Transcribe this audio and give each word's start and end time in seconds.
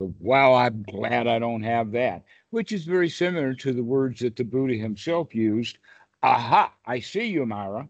wow, 0.00 0.54
I'm 0.54 0.82
glad 0.82 1.26
I 1.26 1.38
don't 1.38 1.62
have 1.62 1.92
that, 1.92 2.24
which 2.50 2.72
is 2.72 2.84
very 2.84 3.08
similar 3.08 3.54
to 3.54 3.72
the 3.72 3.82
words 3.82 4.20
that 4.20 4.36
the 4.36 4.44
Buddha 4.44 4.74
himself 4.74 5.34
used. 5.34 5.78
Aha, 6.22 6.72
I 6.86 7.00
see 7.00 7.26
you, 7.26 7.46
Mara. 7.46 7.88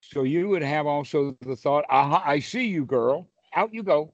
So 0.00 0.22
you 0.22 0.48
would 0.48 0.62
have 0.62 0.86
also 0.86 1.36
the 1.40 1.56
thought, 1.56 1.84
aha, 1.90 2.22
I 2.24 2.38
see 2.38 2.66
you, 2.66 2.84
girl. 2.84 3.28
Out 3.54 3.74
you 3.74 3.82
go. 3.82 4.12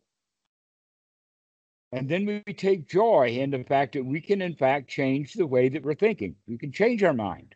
And 1.92 2.08
then 2.08 2.24
we 2.24 2.54
take 2.54 2.88
joy 2.88 3.29
in 3.29 3.50
the 3.50 3.62
fact 3.64 3.93
that 3.93 4.04
we 4.04 4.20
can, 4.20 4.40
in 4.40 4.54
fact, 4.54 4.88
change 4.88 5.34
the 5.34 5.46
way 5.46 5.68
that 5.68 5.82
we're 5.82 5.95
thinking. 5.95 6.34
We 6.46 6.56
can 6.56 6.72
change 6.72 7.02
our 7.02 7.12
mind. 7.12 7.54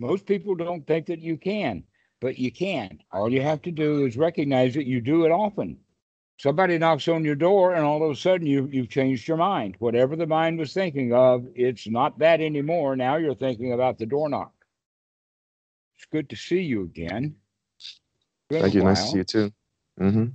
Most 0.00 0.26
people 0.26 0.56
don't 0.56 0.86
think 0.86 1.06
that 1.06 1.20
you 1.20 1.36
can, 1.36 1.84
but 2.20 2.38
you 2.38 2.50
can. 2.50 2.98
All 3.12 3.30
you 3.30 3.40
have 3.40 3.62
to 3.62 3.70
do 3.70 4.04
is 4.04 4.16
recognize 4.16 4.74
that 4.74 4.86
you 4.86 5.00
do 5.00 5.24
it 5.24 5.30
often. 5.30 5.78
Somebody 6.38 6.78
knocks 6.78 7.08
on 7.08 7.24
your 7.24 7.34
door, 7.34 7.74
and 7.74 7.84
all 7.84 8.04
of 8.04 8.10
a 8.10 8.14
sudden 8.14 8.46
you, 8.46 8.68
you've 8.70 8.88
changed 8.88 9.26
your 9.26 9.36
mind. 9.36 9.74
Whatever 9.80 10.14
the 10.14 10.26
mind 10.26 10.60
was 10.60 10.72
thinking 10.72 11.12
of, 11.12 11.44
it's 11.56 11.88
not 11.88 12.20
that 12.20 12.40
anymore. 12.40 12.94
Now 12.94 13.16
you're 13.16 13.34
thinking 13.34 13.72
about 13.72 13.98
the 13.98 14.06
door 14.06 14.28
knock. 14.28 14.52
It's 15.96 16.06
good 16.12 16.30
to 16.30 16.36
see 16.36 16.60
you 16.60 16.84
again. 16.84 17.34
Thank 18.50 18.72
you. 18.72 18.82
While. 18.82 18.92
Nice 18.92 19.04
to 19.04 19.10
see 19.10 19.18
you 19.18 19.24
too. 19.24 19.52
Mm-hmm. 20.00 20.26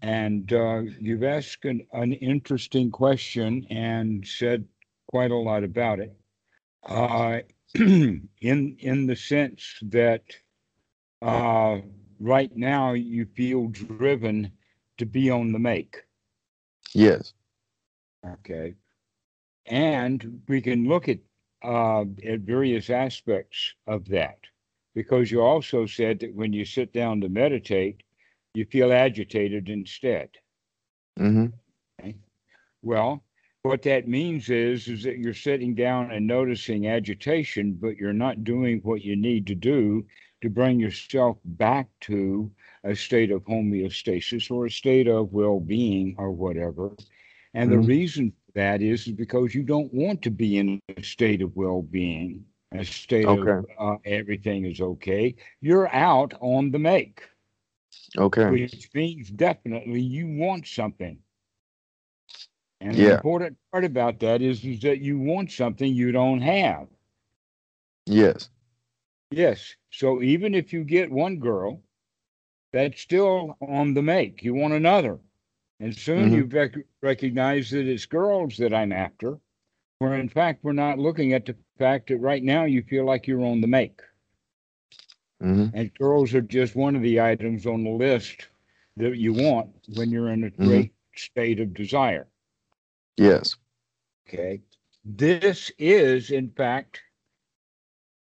And 0.00 0.50
uh, 0.50 0.80
you've 0.98 1.24
asked 1.24 1.66
an, 1.66 1.86
an, 1.92 2.14
interesting 2.14 2.90
question 2.90 3.66
and 3.68 4.26
said 4.26 4.64
quite 5.08 5.30
a 5.30 5.36
lot 5.36 5.62
about 5.62 6.00
it. 6.00 6.16
Uh, 6.88 7.40
in 7.74 8.28
in 8.40 9.06
the 9.06 9.14
sense 9.14 9.78
that 9.82 10.22
uh, 11.20 11.80
right 12.18 12.56
now 12.56 12.94
you 12.94 13.26
feel 13.36 13.66
driven 13.68 14.52
to 15.00 15.06
be 15.06 15.30
on 15.30 15.52
the 15.52 15.58
make. 15.58 15.96
Yes. 16.94 17.32
Okay. 18.26 18.74
And 19.66 20.42
we 20.48 20.60
can 20.60 20.88
look 20.88 21.08
at 21.08 21.18
uh, 21.62 22.04
at 22.24 22.40
various 22.40 22.88
aspects 22.88 23.74
of 23.86 24.08
that 24.08 24.38
because 24.94 25.30
you 25.30 25.42
also 25.42 25.86
said 25.86 26.20
that 26.20 26.34
when 26.34 26.52
you 26.52 26.64
sit 26.64 26.92
down 26.92 27.20
to 27.20 27.28
meditate, 27.28 28.02
you 28.54 28.64
feel 28.64 28.92
agitated 28.92 29.68
instead. 29.68 30.30
Mm-hmm. 31.18 31.46
Okay. 32.00 32.16
Well, 32.82 33.22
what 33.62 33.82
that 33.82 34.08
means 34.08 34.48
is 34.50 34.88
is 34.88 35.02
that 35.04 35.18
you're 35.18 35.34
sitting 35.34 35.74
down 35.74 36.10
and 36.10 36.26
noticing 36.26 36.88
agitation, 36.88 37.72
but 37.72 37.96
you're 37.96 38.12
not 38.12 38.44
doing 38.44 38.80
what 38.82 39.02
you 39.02 39.16
need 39.16 39.46
to 39.46 39.54
do 39.54 40.04
to 40.42 40.50
bring 40.50 40.80
yourself 40.80 41.38
back 41.44 41.88
to 42.00 42.50
a 42.84 42.94
state 42.94 43.30
of 43.30 43.44
homeostasis 43.44 44.50
or 44.50 44.66
a 44.66 44.70
state 44.70 45.08
of 45.08 45.32
well-being 45.32 46.14
or 46.18 46.30
whatever. 46.30 46.96
And 47.54 47.70
mm-hmm. 47.70 47.82
the 47.82 47.86
reason 47.86 48.30
for 48.30 48.52
that 48.54 48.82
is, 48.82 49.06
is 49.06 49.12
because 49.12 49.54
you 49.54 49.62
don't 49.62 49.92
want 49.92 50.22
to 50.22 50.30
be 50.30 50.58
in 50.58 50.80
a 50.96 51.02
state 51.02 51.42
of 51.42 51.56
well-being, 51.56 52.44
a 52.72 52.84
state 52.84 53.26
okay. 53.26 53.50
of 53.50 53.66
uh, 53.78 53.96
everything 54.04 54.64
is 54.64 54.80
okay. 54.80 55.34
You're 55.60 55.92
out 55.94 56.34
on 56.40 56.70
the 56.70 56.78
make. 56.78 57.22
Okay. 58.16 58.48
Which 58.50 58.88
means 58.94 59.30
definitely 59.30 60.00
you 60.00 60.26
want 60.26 60.66
something. 60.66 61.18
And 62.80 62.96
yeah. 62.96 63.08
the 63.08 63.14
important 63.16 63.58
part 63.72 63.84
about 63.84 64.20
that 64.20 64.40
is, 64.40 64.64
is 64.64 64.80
that 64.80 65.00
you 65.00 65.18
want 65.18 65.52
something 65.52 65.92
you 65.92 66.12
don't 66.12 66.40
have. 66.40 66.86
Yes. 68.06 68.48
Yes. 69.30 69.74
So 69.90 70.22
even 70.22 70.54
if 70.54 70.72
you 70.72 70.84
get 70.84 71.10
one 71.10 71.38
girl, 71.38 71.82
that's 72.72 73.00
still 73.00 73.56
on 73.60 73.94
the 73.94 74.02
make. 74.02 74.42
You 74.42 74.54
want 74.54 74.74
another. 74.74 75.18
And 75.80 75.96
soon 75.96 76.26
mm-hmm. 76.26 76.34
you 76.34 76.44
rec- 76.44 76.86
recognize 77.02 77.70
that 77.70 77.86
it's 77.86 78.06
girls 78.06 78.56
that 78.58 78.74
I'm 78.74 78.92
after, 78.92 79.38
where 79.98 80.14
in 80.14 80.28
fact 80.28 80.62
we're 80.62 80.72
not 80.72 80.98
looking 80.98 81.32
at 81.32 81.46
the 81.46 81.56
fact 81.78 82.08
that 82.08 82.18
right 82.18 82.42
now 82.42 82.64
you 82.64 82.82
feel 82.82 83.06
like 83.06 83.26
you're 83.26 83.44
on 83.44 83.60
the 83.60 83.66
make. 83.66 84.00
Mm-hmm. 85.42 85.74
And 85.74 85.94
girls 85.94 86.34
are 86.34 86.42
just 86.42 86.76
one 86.76 86.94
of 86.94 87.02
the 87.02 87.20
items 87.20 87.66
on 87.66 87.82
the 87.82 87.90
list 87.90 88.48
that 88.98 89.16
you 89.16 89.32
want 89.32 89.70
when 89.94 90.10
you're 90.10 90.30
in 90.30 90.44
a 90.44 90.50
mm-hmm. 90.50 90.66
great 90.66 90.92
state 91.16 91.60
of 91.60 91.72
desire. 91.72 92.26
Yes. 93.16 93.56
Okay. 94.28 94.60
This 95.04 95.72
is, 95.78 96.30
in 96.30 96.50
fact, 96.50 97.00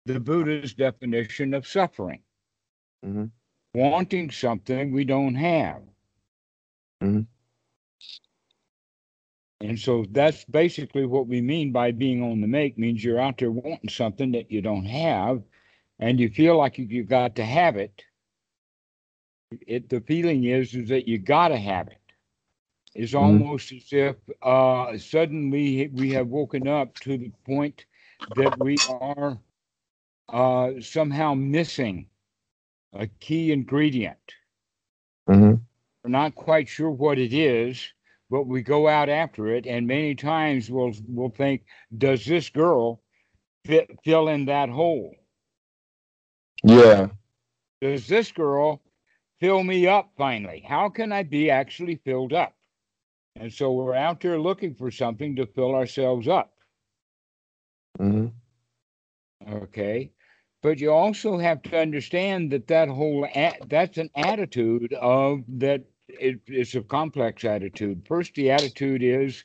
the 0.06 0.20
Buddha's 0.20 0.74
definition 0.74 1.54
of 1.54 1.68
suffering. 1.68 2.22
Mm-hmm. 3.06 3.26
Wanting 3.74 4.32
something 4.32 4.92
we 4.92 5.06
don't 5.06 5.36
have. 5.36 5.82
Mm-hmm. 7.02 7.22
And 9.62 9.80
so 9.80 10.06
that's 10.10 10.44
basically 10.46 11.06
what 11.06 11.28
we 11.28 11.40
mean 11.40 11.72
by 11.72 11.92
being 11.92 12.24
on 12.24 12.42
the 12.42 12.48
make 12.48 12.78
means 12.78 13.04
you're 13.04 13.20
out 13.20 13.38
there 13.38 13.52
wanting 13.52 13.90
something 13.90 14.32
that 14.32 14.52
you 14.52 14.62
don't 14.62 14.86
have 14.86 15.42
and 16.00 16.20
you 16.20 16.30
feel 16.30 16.58
like 16.58 16.80
you, 16.80 16.86
you 16.86 17.04
got 17.04 17.36
to 17.36 17.46
have 17.46 17.78
it. 17.78 18.04
It 19.68 19.90
the 19.90 20.02
feeling 20.02 20.46
is 20.46 20.74
is 20.74 20.90
that 20.90 21.08
you 21.08 21.20
got 21.20 21.50
to 21.50 21.58
have 21.58 21.90
it. 21.90 22.00
It's 22.96 23.14
mm-hmm. 23.14 23.44
almost 23.44 23.72
as 23.72 23.88
if 23.92 24.16
uh, 24.42 24.98
suddenly 24.98 25.90
we 25.94 26.12
have 26.12 26.28
woken 26.28 26.68
up 26.68 26.96
to 27.02 27.18
the 27.18 27.32
point 27.46 27.86
that 28.36 28.58
we 28.60 28.78
are 28.90 29.38
uh, 30.32 30.72
somehow 30.80 31.34
missing 31.34 32.08
a 32.94 33.08
key 33.08 33.52
ingredient. 33.52 34.18
Mm-hmm. 35.30 35.56
We're 36.04 36.10
not 36.10 36.36
quite 36.36 36.68
sure 36.68 36.90
what 36.90 37.20
it 37.20 37.34
is, 37.34 37.94
but 38.30 38.48
we 38.48 38.62
go 38.62 38.88
out 38.88 39.10
after 39.10 39.48
it, 39.48 39.68
and 39.68 39.86
many 39.86 40.16
times 40.16 40.70
we'll 40.70 40.94
we'll 41.08 41.30
think, 41.30 41.64
does 41.98 42.26
this 42.26 42.50
girl 42.50 43.02
fit, 43.66 43.90
fill 44.04 44.30
in 44.30 44.46
that 44.46 44.70
hole? 44.70 45.14
Yeah. 46.64 47.08
Does 47.82 48.08
this 48.08 48.32
girl 48.32 48.82
fill 49.40 49.64
me 49.64 49.88
up 49.88 50.12
finally? 50.18 50.64
How 50.68 50.90
can 50.90 51.12
I 51.12 51.24
be 51.24 51.50
actually 51.50 51.96
filled 52.06 52.34
up? 52.34 52.54
And 53.36 53.52
so 53.52 53.72
we're 53.72 53.96
out 53.96 54.22
there 54.22 54.40
looking 54.40 54.76
for 54.76 54.92
something 54.92 55.36
to 55.36 55.46
fill 55.46 55.74
ourselves 55.74 56.28
up. 56.28 56.54
Mm-hmm. 58.00 58.28
Okay. 59.54 60.12
But 60.62 60.80
you 60.80 60.92
also 60.92 61.38
have 61.38 61.62
to 61.64 61.80
understand 61.80 62.52
that 62.52 62.68
that 62.68 62.88
whole 62.90 63.26
a- 63.36 63.58
that's 63.68 63.98
an 63.98 64.10
attitude 64.16 64.94
of 64.94 65.44
that 65.48 65.84
it, 66.08 66.40
it's 66.48 66.76
a 66.76 66.82
complex 66.82 67.44
attitude. 67.46 68.06
First, 68.08 68.36
the 68.36 68.52
attitude 68.52 69.02
is 69.04 69.44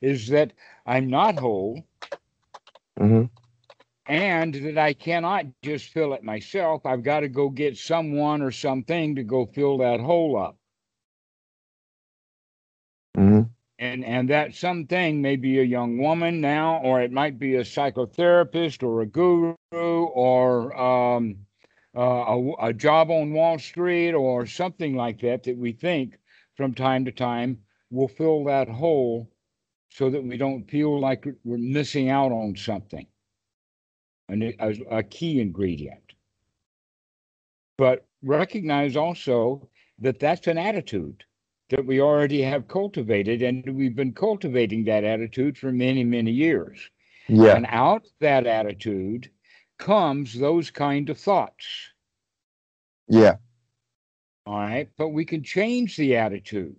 is 0.00 0.28
that 0.28 0.52
I'm 0.86 1.08
not 1.08 1.36
whole, 1.36 1.82
mm-hmm. 3.00 3.24
and 4.06 4.54
that 4.54 4.78
I 4.78 4.92
cannot 4.92 5.46
just 5.62 5.90
fill 5.90 6.12
it 6.14 6.22
myself. 6.22 6.86
I've 6.86 7.02
got 7.02 7.20
to 7.20 7.28
go 7.28 7.48
get 7.48 7.76
someone 7.76 8.42
or 8.42 8.50
something 8.50 9.16
to 9.16 9.24
go 9.24 9.46
fill 9.46 9.78
that 9.78 10.00
hole 10.00 10.36
up. 10.36 10.56
Mm-hmm. 13.16 13.57
And 13.80 14.04
and 14.04 14.28
that 14.30 14.54
something 14.54 15.22
may 15.22 15.36
be 15.36 15.60
a 15.60 15.64
young 15.64 15.98
woman 15.98 16.40
now, 16.40 16.78
or 16.82 17.00
it 17.00 17.12
might 17.12 17.38
be 17.38 17.54
a 17.56 17.60
psychotherapist 17.60 18.82
or 18.82 19.02
a 19.02 19.06
guru 19.06 19.54
or 19.72 20.76
um, 20.76 21.36
uh, 21.96 22.00
a, 22.00 22.52
a 22.68 22.72
job 22.72 23.10
on 23.10 23.32
Wall 23.32 23.58
Street 23.58 24.14
or 24.14 24.46
something 24.46 24.96
like 24.96 25.20
that 25.20 25.44
that 25.44 25.56
we 25.56 25.72
think 25.72 26.18
from 26.56 26.74
time 26.74 27.04
to 27.04 27.12
time 27.12 27.58
will 27.90 28.08
fill 28.08 28.44
that 28.44 28.68
hole 28.68 29.30
so 29.90 30.10
that 30.10 30.22
we 30.24 30.36
don't 30.36 30.68
feel 30.68 31.00
like 31.00 31.24
we're 31.44 31.56
missing 31.56 32.10
out 32.10 32.32
on 32.32 32.56
something, 32.56 33.06
and 34.28 34.42
a, 34.42 34.96
a 34.96 35.02
key 35.04 35.40
ingredient. 35.40 36.14
But 37.76 38.06
recognize 38.22 38.96
also 38.96 39.68
that 40.00 40.18
that's 40.18 40.48
an 40.48 40.58
attitude 40.58 41.24
that 41.70 41.84
we 41.84 42.00
already 42.00 42.42
have 42.42 42.68
cultivated, 42.68 43.42
and 43.42 43.64
we've 43.76 43.96
been 43.96 44.12
cultivating 44.12 44.84
that 44.84 45.04
attitude 45.04 45.58
for 45.58 45.70
many, 45.70 46.04
many 46.04 46.30
years. 46.30 46.78
Yeah. 47.28 47.56
And 47.56 47.66
out 47.68 48.06
that 48.20 48.46
attitude 48.46 49.30
comes 49.78 50.38
those 50.38 50.70
kind 50.70 51.10
of 51.10 51.18
thoughts. 51.18 51.66
Yeah. 53.06 53.36
All 54.46 54.58
right. 54.58 54.88
But 54.96 55.10
we 55.10 55.24
can 55.24 55.42
change 55.42 55.96
the 55.96 56.16
attitude. 56.16 56.76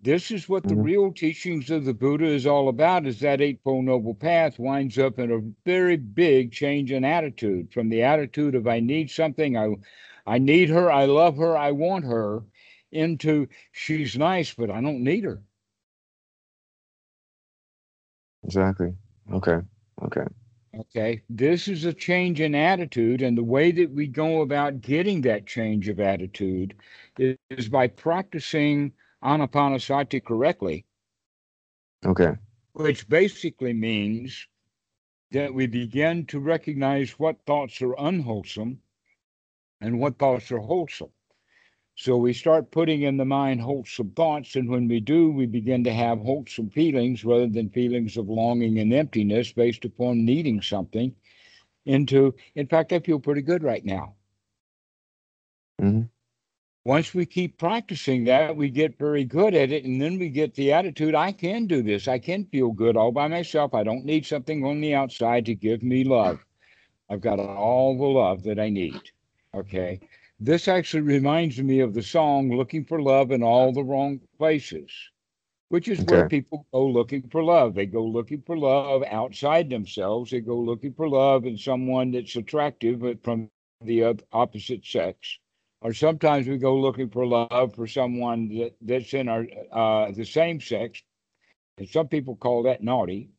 This 0.00 0.32
is 0.32 0.48
what 0.48 0.64
the 0.64 0.74
mm-hmm. 0.74 0.82
real 0.82 1.12
teachings 1.12 1.70
of 1.70 1.84
the 1.84 1.94
Buddha 1.94 2.26
is 2.26 2.46
all 2.46 2.68
about 2.68 3.06
is 3.06 3.20
that 3.20 3.40
Eightfold 3.40 3.84
Noble 3.84 4.14
Path 4.14 4.58
winds 4.58 4.98
up 4.98 5.20
in 5.20 5.30
a 5.30 5.40
very 5.64 5.96
big 5.96 6.50
change 6.50 6.90
in 6.90 7.04
attitude 7.04 7.72
from 7.72 7.88
the 7.88 8.02
attitude 8.02 8.56
of 8.56 8.66
I 8.66 8.80
need 8.80 9.10
something, 9.10 9.56
I 9.56 9.74
I 10.26 10.38
need 10.38 10.68
her, 10.70 10.90
I 10.90 11.04
love 11.04 11.36
her, 11.36 11.56
I 11.56 11.72
want 11.72 12.04
her, 12.04 12.42
into 12.92 13.48
she's 13.72 14.16
nice, 14.16 14.54
but 14.54 14.70
I 14.70 14.80
don't 14.80 15.02
need 15.04 15.24
her. 15.24 15.42
Exactly. 18.44 18.94
Okay. 19.32 19.60
Okay. 20.02 20.26
Okay. 20.78 21.22
This 21.28 21.68
is 21.68 21.84
a 21.84 21.92
change 21.92 22.40
in 22.40 22.54
attitude. 22.54 23.22
And 23.22 23.36
the 23.38 23.44
way 23.44 23.72
that 23.72 23.90
we 23.90 24.06
go 24.06 24.42
about 24.42 24.80
getting 24.80 25.20
that 25.22 25.46
change 25.46 25.88
of 25.88 26.00
attitude 26.00 26.74
is, 27.18 27.36
is 27.50 27.68
by 27.68 27.88
practicing 27.88 28.92
anapanasati 29.22 30.24
correctly. 30.24 30.86
Okay. 32.04 32.34
which 32.74 33.08
basically 33.08 33.72
means 33.72 34.46
that 35.30 35.52
we 35.52 35.66
begin 35.66 36.26
to 36.26 36.40
recognize 36.40 37.18
what 37.18 37.36
thoughts 37.46 37.80
are 37.82 37.94
unwholesome 37.98 38.78
and 39.80 39.98
what 40.00 40.18
thoughts 40.18 40.50
are 40.52 40.58
wholesome. 40.58 41.10
So 41.94 42.16
we 42.16 42.32
start 42.32 42.70
putting 42.70 43.02
in 43.02 43.16
the 43.16 43.24
mind 43.24 43.60
wholesome 43.60 44.10
thoughts, 44.12 44.56
and 44.56 44.68
when 44.68 44.88
we 44.88 45.00
do, 45.00 45.30
we 45.30 45.46
begin 45.46 45.84
to 45.84 45.92
have 45.92 46.20
wholesome 46.20 46.70
feelings 46.70 47.24
rather 47.24 47.46
than 47.46 47.70
feelings 47.70 48.16
of 48.16 48.28
longing 48.28 48.78
and 48.78 48.92
emptiness 48.92 49.52
based 49.52 49.84
upon 49.84 50.24
needing 50.24 50.60
something. 50.62 51.14
Into, 51.86 52.34
in 52.54 52.66
fact, 52.66 52.92
I 52.92 53.00
feel 53.00 53.20
pretty 53.20 53.42
good 53.42 53.62
right 53.62 53.84
now. 53.84 54.14
Mhm. 55.80 56.08
Once 56.84 57.14
we 57.14 57.26
keep 57.26 57.58
practicing 57.58 58.24
that, 58.24 58.56
we 58.56 58.70
get 58.70 58.98
very 58.98 59.24
good 59.24 59.54
at 59.54 59.70
it, 59.72 59.84
and 59.84 60.00
then 60.00 60.18
we 60.18 60.28
get 60.30 60.54
the 60.54 60.72
attitude 60.72 61.14
I 61.14 61.32
can 61.32 61.66
do 61.66 61.82
this. 61.82 62.08
I 62.08 62.18
can 62.18 62.46
feel 62.46 62.72
good 62.72 62.96
all 62.96 63.12
by 63.12 63.28
myself. 63.28 63.74
I 63.74 63.84
don't 63.84 64.04
need 64.04 64.26
something 64.26 64.64
on 64.64 64.80
the 64.80 64.94
outside 64.94 65.46
to 65.46 65.54
give 65.54 65.82
me 65.82 66.04
love. 66.04 66.44
I've 67.10 67.20
got 67.20 67.40
all 67.40 67.96
the 67.96 68.04
love 68.06 68.42
that 68.44 68.58
I 68.58 68.70
need. 68.70 69.00
Okay. 69.54 70.00
This 70.44 70.68
actually 70.68 71.02
reminds 71.02 71.62
me 71.62 71.80
of 71.80 71.94
the 71.94 72.02
song 72.02 72.56
Looking 72.56 72.84
for 72.84 73.00
Love 73.02 73.32
in 73.32 73.42
All 73.42 73.72
the 73.72 73.84
Wrong 73.84 74.20
Places, 74.38 74.92
which 75.68 75.88
is 75.88 76.02
where 76.02 76.24
people 76.24 76.66
go 76.72 76.86
looking 76.86 77.28
for 77.30 77.42
love. 77.44 77.74
They 77.74 77.86
go 77.86 78.04
looking 78.04 78.42
for 78.42 78.56
love 78.58 79.02
outside 79.08 79.70
themselves. 79.70 80.30
They 80.32 80.40
go 80.40 80.58
looking 80.58 80.94
for 80.94 81.08
love 81.08 81.46
in 81.46 81.56
someone 81.58 82.10
that's 82.12 82.36
attractive 82.36 83.00
but 83.00 83.22
from 83.24 83.50
the 83.80 84.16
opposite 84.32 84.84
sex. 84.86 85.38
Or 85.82 85.92
sometimes 85.94 86.48
we 86.48 86.58
go 86.58 86.76
looking 86.78 87.10
for 87.10 87.26
love 87.26 87.74
for 87.74 87.86
someone 87.86 88.48
that, 88.48 88.74
that's 88.80 89.14
in 89.14 89.28
our 89.28 89.46
uh, 89.72 90.10
the 90.12 90.24
same 90.24 90.60
sex. 90.60 91.02
And 91.78 91.88
some 91.88 92.08
people 92.08 92.36
call 92.36 92.62
that 92.64 92.82
naughty. 92.82 93.30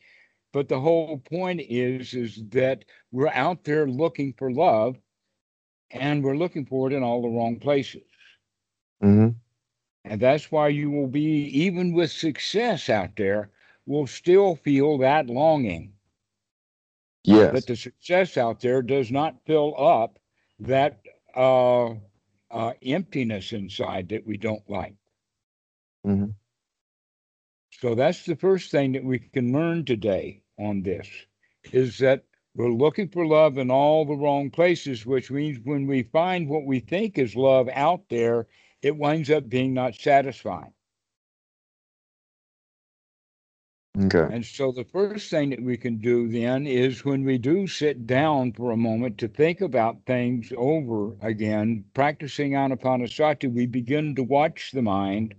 But 0.52 0.68
the 0.68 0.80
whole 0.80 1.18
point 1.18 1.60
is 1.60 2.14
is 2.14 2.42
that 2.50 2.84
we're 3.10 3.28
out 3.28 3.64
there 3.64 3.86
looking 3.86 4.32
for 4.32 4.50
love 4.50 4.98
and 5.90 6.22
we're 6.22 6.36
looking 6.36 6.64
for 6.66 6.88
it 6.90 6.94
in 6.94 7.02
all 7.02 7.22
the 7.22 7.28
wrong 7.28 7.58
places. 7.58 8.02
Mhm. 9.00 9.34
And 10.04 10.20
that's 10.20 10.50
why 10.50 10.68
you 10.68 10.90
will 10.90 11.06
be, 11.08 11.44
even 11.46 11.92
with 11.92 12.10
success 12.10 12.88
out 12.88 13.16
there, 13.16 13.50
will 13.86 14.06
still 14.06 14.54
feel 14.54 14.98
that 14.98 15.28
longing. 15.28 15.94
Yes. 17.24 17.50
That 17.50 17.66
the 17.66 17.76
success 17.76 18.36
out 18.36 18.60
there 18.60 18.82
does 18.82 19.10
not 19.10 19.44
fill 19.44 19.74
up 19.78 20.18
that 20.58 21.00
uh, 21.34 21.94
uh, 22.50 22.72
emptiness 22.82 23.52
inside 23.52 24.08
that 24.08 24.26
we 24.26 24.36
don't 24.36 24.68
like. 24.68 24.96
Mhm. 26.04 26.34
So 27.70 27.94
that's 27.94 28.24
the 28.24 28.36
first 28.36 28.70
thing 28.70 28.92
that 28.92 29.04
we 29.04 29.18
can 29.18 29.52
learn 29.52 29.84
today 29.84 30.39
on 30.60 30.82
this 30.82 31.08
is 31.72 31.98
that 31.98 32.24
we're 32.54 32.72
looking 32.72 33.08
for 33.08 33.26
love 33.26 33.58
in 33.58 33.70
all 33.70 34.04
the 34.04 34.16
wrong 34.16 34.50
places, 34.50 35.06
which 35.06 35.30
means 35.30 35.58
when 35.64 35.86
we 35.86 36.02
find 36.02 36.48
what 36.48 36.64
we 36.64 36.80
think 36.80 37.16
is 37.16 37.36
love 37.36 37.68
out 37.72 38.02
there, 38.08 38.46
it 38.82 38.96
winds 38.96 39.30
up 39.30 39.48
being 39.48 39.72
not 39.72 39.94
satisfying. 39.94 40.72
Okay. 43.98 44.34
And 44.34 44.44
so 44.44 44.72
the 44.72 44.84
first 44.84 45.30
thing 45.30 45.50
that 45.50 45.62
we 45.62 45.76
can 45.76 45.98
do 45.98 46.28
then 46.28 46.66
is 46.66 47.04
when 47.04 47.24
we 47.24 47.38
do 47.38 47.66
sit 47.66 48.06
down 48.06 48.52
for 48.52 48.70
a 48.70 48.76
moment 48.76 49.18
to 49.18 49.28
think 49.28 49.60
about 49.60 50.06
things 50.06 50.52
over 50.56 51.16
again, 51.22 51.84
practicing 51.92 52.52
anapanasati, 52.52 53.52
we 53.52 53.66
begin 53.66 54.14
to 54.14 54.22
watch 54.22 54.70
the 54.72 54.82
mind 54.82 55.34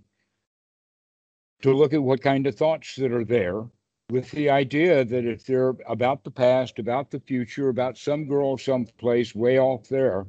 to 1.62 1.74
look 1.74 1.94
at 1.94 2.04
what 2.04 2.22
kind 2.22 2.46
of 2.46 2.56
thoughts 2.56 2.96
that 2.96 3.12
are 3.12 3.26
there 3.26 3.66
with 4.12 4.32
the 4.32 4.50
idea 4.52 5.06
that 5.06 5.26
if 5.26 5.46
they're 5.46 5.76
about 5.88 6.24
the 6.26 6.32
past, 6.32 6.80
about 6.80 7.12
the 7.12 7.22
future, 7.22 7.70
about 7.70 7.98
some 7.98 8.28
girl 8.28 8.58
someplace 8.58 9.36
way 9.36 9.60
off 9.60 9.90
there, 9.90 10.28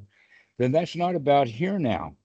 then 0.59 0.73
that's 0.73 0.97
not 0.97 1.17
about 1.17 1.49
here 1.49 1.79
now. 1.79 2.17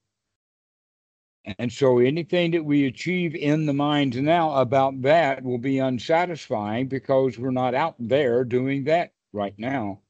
And 1.58 1.72
so 1.72 1.98
anything 1.98 2.52
that 2.52 2.64
we 2.64 2.86
achieve 2.86 3.34
in 3.34 3.66
the 3.66 3.72
mind 3.74 4.22
now 4.22 4.54
about 4.60 5.02
that 5.02 5.42
will 5.44 5.58
be 5.58 5.78
unsatisfying 5.78 6.88
because 6.88 7.38
we're 7.38 7.50
not 7.50 7.74
out 7.74 7.96
there 7.98 8.44
doing 8.44 8.84
that 8.84 9.14
right 9.32 9.58
now. 9.58 10.02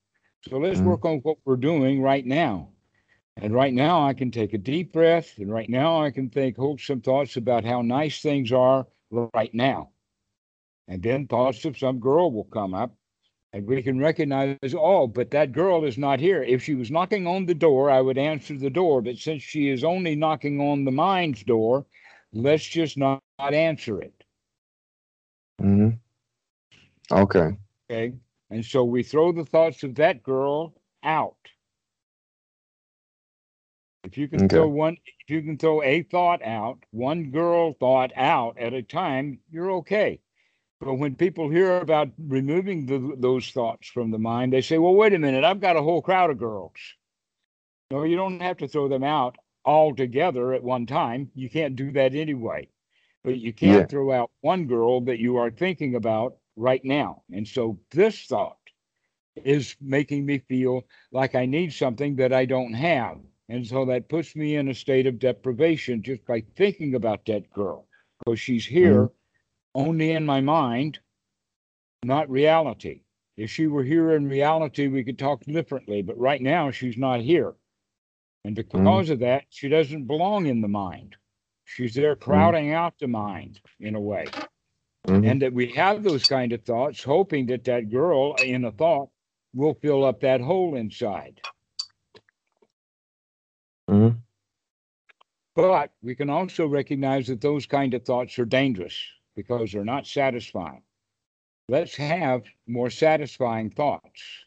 So 0.48 0.58
let's 0.58 0.82
Mhm. 0.82 0.84
work 0.84 1.04
on 1.04 1.18
what 1.20 1.38
we're 1.44 1.56
doing 1.56 2.02
right 2.02 2.26
now. 2.26 2.70
And 3.36 3.54
right 3.54 3.74
now, 3.74 4.06
I 4.06 4.14
can 4.14 4.30
take 4.32 4.54
a 4.54 4.58
deep 4.58 4.92
breath, 4.92 5.38
and 5.38 5.52
right 5.52 5.68
now, 5.70 6.02
I 6.02 6.10
can 6.10 6.30
think 6.30 6.56
wholesome 6.56 7.00
thoughts 7.02 7.36
about 7.36 7.64
how 7.64 7.82
nice 7.82 8.22
things 8.22 8.52
are 8.52 8.88
right 9.10 9.54
now. 9.54 9.90
And 10.88 11.02
then 11.02 11.26
thoughts 11.26 11.64
of 11.66 11.78
some 11.78 12.00
girl 12.00 12.32
will 12.32 12.44
come 12.44 12.74
up, 12.74 12.96
and 13.52 13.66
we 13.66 13.82
can 13.82 13.98
recognize, 13.98 14.56
oh, 14.74 15.06
but 15.06 15.30
that 15.30 15.52
girl 15.52 15.84
is 15.84 15.98
not 15.98 16.18
here. 16.18 16.42
If 16.42 16.62
she 16.62 16.74
was 16.74 16.90
knocking 16.90 17.26
on 17.26 17.44
the 17.46 17.54
door, 17.54 17.90
I 17.90 18.00
would 18.00 18.18
answer 18.18 18.56
the 18.56 18.70
door. 18.70 19.02
But 19.02 19.18
since 19.18 19.42
she 19.42 19.68
is 19.68 19.84
only 19.84 20.16
knocking 20.16 20.60
on 20.60 20.84
the 20.84 20.90
mind's 20.90 21.44
door, 21.44 21.86
let's 22.32 22.66
just 22.66 22.96
not, 22.96 23.22
not 23.38 23.54
answer 23.54 24.00
it. 24.00 24.24
Mhm. 25.60 25.98
Okay. 27.12 27.56
Okay. 27.90 28.14
And 28.50 28.64
so 28.64 28.84
we 28.84 29.02
throw 29.02 29.32
the 29.32 29.44
thoughts 29.44 29.82
of 29.82 29.94
that 29.96 30.22
girl 30.22 30.74
out. 31.02 31.36
If 34.04 34.16
you 34.16 34.28
can 34.28 34.44
Okay. 34.44 34.56
throw 34.56 34.68
one, 34.68 34.96
if 35.20 35.28
you 35.28 35.42
can 35.42 35.58
throw 35.58 35.82
a 35.82 36.02
thought 36.02 36.42
out, 36.42 36.78
one 36.92 37.30
girl 37.30 37.74
thought 37.74 38.12
out 38.16 38.56
at 38.58 38.72
a 38.72 38.82
time, 38.82 39.40
you're 39.50 39.70
okay. 39.72 40.20
But 40.80 40.94
when 40.94 41.16
people 41.16 41.50
hear 41.50 41.78
about 41.78 42.10
removing 42.18 42.86
the, 42.86 43.16
those 43.18 43.50
thoughts 43.50 43.88
from 43.88 44.10
the 44.10 44.18
mind, 44.18 44.52
they 44.52 44.60
say, 44.60 44.78
well, 44.78 44.94
wait 44.94 45.12
a 45.12 45.18
minute, 45.18 45.44
I've 45.44 45.60
got 45.60 45.76
a 45.76 45.82
whole 45.82 46.00
crowd 46.02 46.30
of 46.30 46.38
girls. 46.38 46.72
No, 47.90 48.04
you 48.04 48.16
don't 48.16 48.40
have 48.40 48.58
to 48.58 48.68
throw 48.68 48.88
them 48.88 49.02
out 49.02 49.36
all 49.64 49.94
together 49.94 50.52
at 50.52 50.62
one 50.62 50.86
time. 50.86 51.30
You 51.34 51.50
can't 51.50 51.74
do 51.76 51.90
that 51.92 52.14
anyway. 52.14 52.68
But 53.24 53.38
you 53.38 53.52
can 53.52 53.68
Yeah. 53.70 53.86
throw 53.86 54.12
out 54.12 54.30
one 54.40 54.66
girl 54.66 55.00
that 55.02 55.18
you 55.18 55.36
are 55.36 55.50
thinking 55.50 55.96
about 55.96 56.36
right 56.56 56.84
now. 56.84 57.22
And 57.32 57.46
so 57.46 57.78
this 57.90 58.26
thought 58.26 58.58
is 59.44 59.76
making 59.80 60.26
me 60.26 60.38
feel 60.38 60.84
like 61.12 61.34
I 61.34 61.46
need 61.46 61.72
something 61.72 62.16
that 62.16 62.32
I 62.32 62.44
don't 62.44 62.74
have. 62.74 63.18
And 63.48 63.66
so 63.66 63.84
that 63.86 64.08
puts 64.08 64.36
me 64.36 64.56
in 64.56 64.68
a 64.68 64.74
state 64.74 65.06
of 65.06 65.18
deprivation 65.18 66.02
just 66.02 66.24
by 66.26 66.42
thinking 66.56 66.94
about 66.94 67.24
that 67.26 67.50
girl 67.50 67.88
because 68.18 68.38
she's 68.38 68.66
here 68.66 69.04
mm-hmm. 69.04 69.17
Only 69.78 70.10
in 70.10 70.26
my 70.26 70.40
mind, 70.40 70.98
not 72.02 72.28
reality. 72.28 73.02
If 73.36 73.50
she 73.50 73.68
were 73.68 73.84
here 73.84 74.10
in 74.16 74.28
reality, 74.28 74.88
we 74.88 75.04
could 75.04 75.20
talk 75.20 75.44
differently, 75.44 76.02
but 76.02 76.18
right 76.18 76.42
now 76.42 76.72
she's 76.72 76.96
not 76.98 77.20
here. 77.20 77.54
And 78.44 78.56
because 78.56 79.10
of 79.10 79.20
that, 79.20 79.44
she 79.50 79.68
doesn't 79.68 80.06
belong 80.08 80.46
in 80.46 80.60
the 80.60 80.68
mind. 80.68 81.14
She's 81.64 81.94
there 81.94 82.16
crowding 82.16 82.72
out 82.72 82.98
the 82.98 83.06
mind 83.06 83.60
in 83.78 83.94
a 83.94 84.00
way. 84.00 84.26
Mhm. 85.06 85.30
And 85.30 85.42
that 85.42 85.52
we 85.52 85.68
have 85.72 86.02
those 86.02 86.26
kind 86.26 86.52
of 86.52 86.64
thoughts, 86.64 87.04
hoping 87.04 87.46
that 87.46 87.64
that 87.64 87.88
girl 87.88 88.34
in 88.34 88.64
a 88.64 88.72
thought 88.72 89.10
will 89.54 89.74
fill 89.74 90.04
up 90.04 90.20
that 90.20 90.40
hole 90.40 90.74
inside. 90.74 91.40
Mhm. 93.88 94.18
But 95.54 95.92
we 96.02 96.16
can 96.16 96.30
also 96.30 96.66
recognize 96.66 97.28
that 97.28 97.40
those 97.40 97.66
kind 97.66 97.94
of 97.94 98.04
thoughts 98.04 98.38
are 98.40 98.44
dangerous 98.44 98.98
because 99.38 99.72
they're 99.72 99.84
not 99.84 100.06
satisfying. 100.06 100.82
Let's 101.68 101.96
have 101.96 102.42
more 102.66 102.90
satisfying 102.90 103.70
thoughts. 103.70 104.46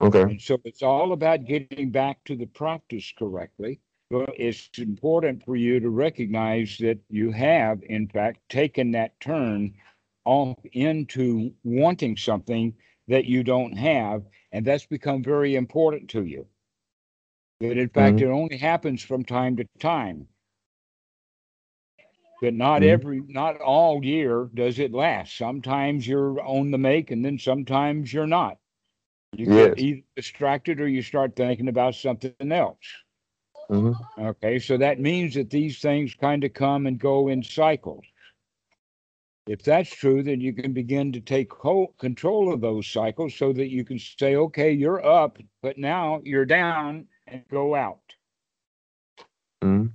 Okay. 0.00 0.30
And 0.30 0.40
so 0.40 0.58
it's 0.64 0.82
all 0.82 1.12
about 1.12 1.44
getting 1.46 1.90
back 1.90 2.24
to 2.24 2.36
the 2.36 2.46
practice 2.46 3.12
correctly. 3.18 3.80
But 4.10 4.34
it's 4.38 4.70
important 4.78 5.44
for 5.44 5.56
you 5.56 5.80
to 5.80 5.90
recognize 5.90 6.78
that 6.78 6.98
you 7.10 7.32
have, 7.32 7.82
in 7.82 8.08
fact, 8.08 8.40
taken 8.48 8.92
that 8.92 9.20
turn 9.20 9.74
off 10.24 10.58
into 10.72 11.52
wanting 11.64 12.16
something 12.16 12.74
that 13.08 13.26
you 13.26 13.42
don't 13.44 13.76
have. 13.76 14.24
And 14.52 14.64
that's 14.66 14.86
become 14.86 15.22
very 15.22 15.56
important 15.56 16.10
to 16.10 16.24
you. 16.24 16.46
That 17.60 17.78
in 17.78 17.88
fact, 17.90 18.20
Mhm. 18.20 18.22
it 18.22 18.28
only 18.28 18.56
happens 18.58 19.02
from 19.02 19.24
time 19.24 19.56
to 19.56 19.64
time. 19.78 20.28
That 22.44 22.54
not 22.54 22.82
Mhm. 22.82 22.90
every, 22.90 23.22
not 23.28 23.60
all 23.60 24.04
year 24.04 24.50
does 24.54 24.78
it 24.80 24.92
last. 24.92 25.36
Sometimes 25.38 26.06
you're 26.08 26.40
on 26.42 26.70
the 26.72 26.78
make 26.78 27.10
and 27.10 27.24
then 27.24 27.38
sometimes 27.38 28.12
you're 28.12 28.26
not. 28.28 28.58
You 29.36 29.46
get 29.48 29.76
Yes. 29.76 29.78
either 29.78 30.02
distracted 30.16 30.80
or 30.80 30.88
you 30.88 31.02
start 31.02 31.36
thinking 31.36 31.68
about 31.68 31.96
something 31.96 32.52
else. 32.52 33.04
Mhm. 33.70 33.96
Okay, 34.18 34.58
so 34.58 34.76
that 34.78 35.00
means 35.00 35.34
that 35.34 35.50
these 35.50 35.80
things 35.80 36.14
kind 36.14 36.44
of 36.44 36.54
come 36.54 36.86
and 36.86 36.98
go 36.98 37.28
in 37.28 37.42
cycles. 37.42 38.04
If 39.46 39.62
that's 39.62 39.90
true, 39.90 40.22
then 40.22 40.40
you 40.40 40.52
can 40.52 40.72
begin 40.72 41.12
to 41.12 41.20
take 41.20 41.50
co- 41.50 41.94
control 41.98 42.52
of 42.52 42.60
those 42.60 42.86
cycles 42.86 43.34
so 43.34 43.52
that 43.52 43.70
you 43.70 43.84
can 43.84 43.98
say, 43.98 44.36
okay, 44.36 44.72
you're 44.72 45.04
up, 45.04 45.38
but 45.62 45.78
now 45.78 46.20
you're 46.24 46.46
down 46.46 47.08
and 47.26 47.48
go 47.48 47.74
out. 47.74 48.16
Mhm. 49.62 49.92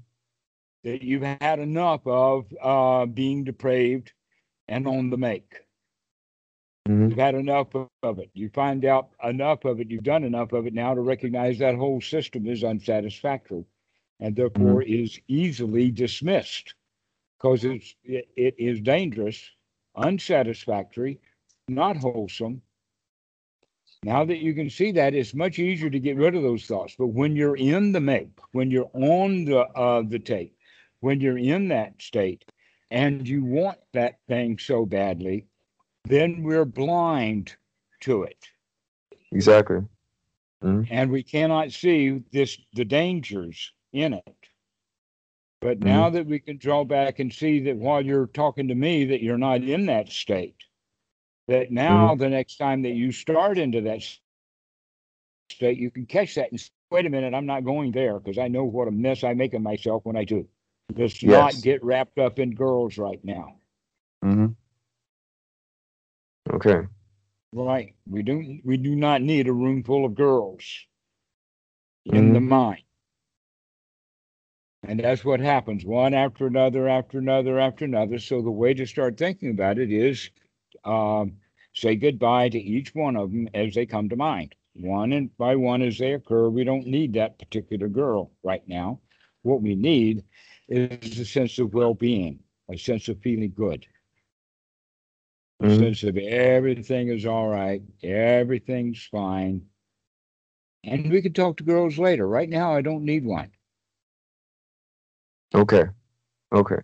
That 0.90 1.04
you've 1.04 1.22
had 1.22 1.60
enough 1.60 2.02
of 2.08 2.46
uh, 2.62 3.06
being 3.06 3.44
depraved 3.44 4.12
and 4.68 4.88
on 4.88 5.12
the 5.12 5.18
make. 5.18 5.54
Mhm. 6.88 7.10
You've 7.10 7.20
had 7.20 7.36
enough 7.36 7.76
of- 7.76 8.20
it. 8.20 8.32
You 8.34 8.50
find 8.50 8.84
out 8.86 9.10
enough 9.24 9.66
of 9.66 9.80
it. 9.80 9.92
You've 9.92 10.04
done 10.04 10.24
enough 10.24 10.52
of 10.52 10.66
it 10.66 10.74
now 10.74 10.96
to 10.96 11.02
recognize 11.02 11.60
that 11.60 11.76
whole 11.76 12.02
system 12.02 12.48
is 12.48 12.64
unsatisfactory 12.64 13.66
and 14.20 14.36
therefore 14.36 14.82
is 14.82 15.20
easily 15.28 15.92
dismissed 15.92 16.74
because 17.38 17.64
it's 17.66 17.96
it, 18.04 18.28
it 18.36 18.56
is 18.58 18.82
dangerous, 18.82 19.40
unsatisfactory, 19.96 21.20
not 21.68 21.98
wholesome. 21.98 22.64
Now 24.02 24.26
that 24.26 24.38
you 24.40 24.56
can 24.56 24.70
see 24.72 24.92
that, 24.94 25.14
it's 25.14 25.36
much 25.36 25.60
easier 25.60 25.90
to 25.92 26.00
get 26.00 26.18
rid 26.18 26.34
of 26.34 26.42
those 26.42 26.66
thoughts. 26.66 26.96
But 26.98 27.08
when 27.08 27.36
you're 27.36 27.58
in 27.58 27.92
the 27.92 28.00
make, 28.02 28.32
when 28.54 28.72
you're 28.72 28.90
on 28.94 29.46
the 29.46 29.60
uh, 29.60 30.02
the 30.02 30.20
tape, 30.20 30.56
when 31.02 31.22
you're 31.22 31.38
in 31.38 31.70
that 31.70 32.02
state, 32.02 32.44
and 32.92 33.28
you 33.28 33.44
want 33.44 33.78
that 33.94 34.16
thing 34.28 34.58
so 34.58 34.86
badly, 34.86 35.46
then 36.06 36.44
we're 36.44 36.66
blind 36.66 37.56
to 38.02 38.24
it. 38.24 38.48
Exactly. 39.32 39.82
Mm-hmm. 40.64 40.94
and 40.94 41.10
we 41.10 41.24
cannot 41.24 41.72
see 41.72 42.22
this 42.34 42.58
the 42.74 42.84
dangers 42.84 43.72
in 43.94 44.14
it. 44.14 44.36
But 45.62 45.80
mm-hmm. 45.80 45.88
now 45.88 46.10
that 46.10 46.26
we 46.26 46.40
can 46.40 46.58
draw 46.58 46.84
back 46.84 47.20
and 47.20 47.32
see 47.32 47.62
that 47.62 47.78
while 47.78 48.02
you're 48.06 48.28
talking 48.28 48.68
to 48.68 48.76
me 48.76 49.06
that 49.06 49.24
you're 49.24 49.38
not 49.38 49.64
in 49.64 49.86
that 49.86 50.10
state 50.10 50.58
that 51.50 51.72
now 51.72 52.10
mm-hmm. 52.10 52.20
the 52.20 52.30
next 52.30 52.58
time 52.58 52.84
that 52.84 52.92
you 52.92 53.12
start 53.12 53.58
into 53.58 53.82
that 53.82 54.04
state 55.52 55.78
you 55.78 55.90
can 55.90 56.06
catch 56.06 56.36
that 56.36 56.52
and 56.52 56.60
say, 56.60 56.70
wait 56.92 57.08
a 57.08 57.10
minute 57.10 57.34
i'm 57.34 57.48
not 57.48 57.66
going 57.66 57.92
there 57.92 58.20
because 58.20 58.38
i 58.38 58.48
know 58.48 58.64
what 58.64 58.88
a 58.88 58.92
mess 58.92 59.24
i 59.24 59.34
make 59.34 59.54
of 59.56 59.62
myself 59.62 60.06
when 60.06 60.16
i 60.16 60.24
do 60.24 60.48
let's 60.96 61.24
not 61.24 61.62
get 61.62 61.84
wrapped 61.84 62.18
up 62.20 62.40
in 62.40 62.52
girls 62.56 62.98
right 62.98 63.24
now 63.24 63.56
hmm 64.24 64.56
Okay. 66.50 66.88
Right. 67.54 67.96
We 68.08 68.24
don't. 68.24 68.62
we 68.66 68.78
do 68.78 68.96
not 68.96 69.22
need 69.22 69.48
a 69.48 69.54
room 69.54 69.84
full 69.84 70.06
of 70.06 70.16
girls 70.16 70.88
in 72.06 72.34
the 72.34 72.42
mind. 72.42 72.84
And 74.84 75.00
that's 75.00 75.24
what 75.26 75.40
happens 75.42 75.86
one 75.86 76.14
after 76.14 76.48
another, 76.48 76.88
after 76.88 77.18
another, 77.20 77.60
after 77.60 77.86
another. 77.86 78.18
So 78.20 78.42
the 78.42 78.52
way 78.52 78.74
to 78.74 78.86
start 78.86 79.18
thinking 79.18 79.50
about 79.52 79.78
it 79.80 79.92
is 79.92 80.30
um, 80.86 81.38
say 81.74 81.96
goodbye 81.96 82.50
to 82.50 82.60
each 82.60 82.94
one 82.96 83.16
of 83.16 83.32
them 83.32 83.48
as 83.54 83.74
they 83.76 83.86
come 83.86 84.10
to 84.10 84.16
mind. 84.16 84.56
One 84.76 85.12
and 85.14 85.36
by 85.38 85.56
one 85.56 85.82
as 85.82 85.98
they 85.98 86.14
occur. 86.14 86.50
We 86.50 86.64
don't 86.64 86.88
need 86.88 87.14
that 87.14 87.38
particular 87.40 87.88
girl 87.90 88.32
right 88.44 88.68
now. 88.68 89.00
What 89.44 89.62
we 89.62 89.76
need 89.76 90.24
is 90.70 91.20
a 91.20 91.26
sense 91.26 91.60
of 91.60 91.74
well-being, 91.74 92.40
a 92.70 92.78
sense 92.78 93.10
of 93.10 93.20
feeling 93.22 93.54
good 93.56 93.86
a 95.64 95.70
Mhm. 95.70 95.80
sense 95.80 96.04
of 96.04 96.18
everything 96.18 97.10
is 97.10 97.26
all 97.26 97.50
right, 97.50 97.82
everything's 98.04 99.04
fine. 99.06 99.68
And 100.84 101.12
we 101.12 101.22
can 101.22 101.34
talk 101.34 101.58
to 101.58 101.64
girls 101.64 102.00
later. 102.00 102.28
Right 102.28 102.50
now, 102.50 102.74
I 102.74 102.82
don't 102.82 103.06
need 103.06 103.26
one. 103.26 103.52
Okay. 105.56 105.86
Okay. 106.54 106.80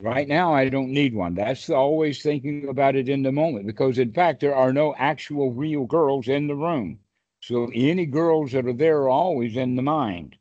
Right 0.00 0.28
now, 0.28 0.54
I 0.54 0.68
don't 0.68 0.92
need 0.92 1.14
one. 1.14 1.34
That's 1.34 1.70
always 1.70 2.22
thinking 2.22 2.68
about 2.68 2.96
it 2.96 3.08
in 3.08 3.22
the 3.22 3.32
moment 3.32 3.66
because, 3.66 3.98
in 3.98 4.12
fact, 4.12 4.40
there 4.40 4.54
are 4.54 4.72
no 4.72 4.94
actual 4.96 5.52
real 5.52 5.86
girls 5.86 6.28
in 6.28 6.46
the 6.48 6.56
room. 6.56 7.00
So 7.40 7.70
any 7.74 8.06
girls 8.06 8.52
that 8.52 8.66
are 8.66 8.72
there 8.72 9.02
are 9.02 9.08
always 9.10 9.56
in 9.56 9.76
the 9.76 9.82
mind. 9.82 10.36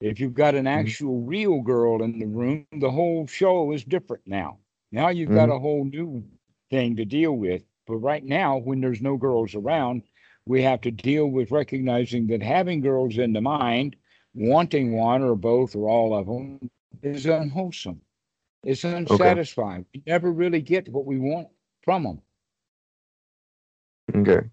If 0.00 0.18
you've 0.18 0.34
got 0.34 0.54
an 0.54 0.64
mm-hmm. 0.64 0.80
actual 0.80 1.20
real 1.20 1.60
girl 1.60 2.02
in 2.02 2.18
the 2.18 2.26
room, 2.26 2.66
the 2.72 2.90
whole 2.90 3.26
show 3.26 3.72
is 3.72 3.84
different 3.84 4.22
now. 4.26 4.58
Now 4.92 5.08
you've 5.08 5.28
got 5.28 5.48
mm-hmm. 5.48 5.52
a 5.52 5.60
whole 5.60 5.84
new 5.84 6.24
thing 6.70 6.96
to 6.96 7.04
deal 7.04 7.32
with. 7.32 7.62
But 7.86 7.96
right 7.96 8.24
now, 8.24 8.58
when 8.58 8.80
there's 8.80 9.02
no 9.02 9.16
girls 9.16 9.54
around, 9.54 10.02
we 10.46 10.62
have 10.62 10.80
to 10.82 10.90
deal 10.90 11.26
with 11.26 11.50
recognizing 11.50 12.26
that 12.28 12.42
having 12.42 12.80
girls 12.80 13.18
in 13.18 13.32
the 13.32 13.40
mind, 13.40 13.96
wanting 14.34 14.96
one 14.96 15.22
or 15.22 15.34
both 15.34 15.76
or 15.76 15.88
all 15.88 16.14
of 16.14 16.26
them, 16.26 16.70
is 17.02 17.26
unwholesome. 17.26 18.00
It's 18.62 18.84
unsatisfying. 18.84 19.86
We 19.94 20.02
never 20.06 20.32
really 20.32 20.60
get 20.60 20.88
what 20.88 21.06
we 21.06 21.18
want 21.18 21.48
from 21.82 22.02
them. 22.04 22.22
Okay. 24.14 24.48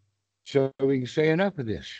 So 0.46 0.72
we 0.80 1.00
can 1.00 1.08
say 1.08 1.30
enough 1.30 1.58
of 1.58 1.66
this. 1.66 1.92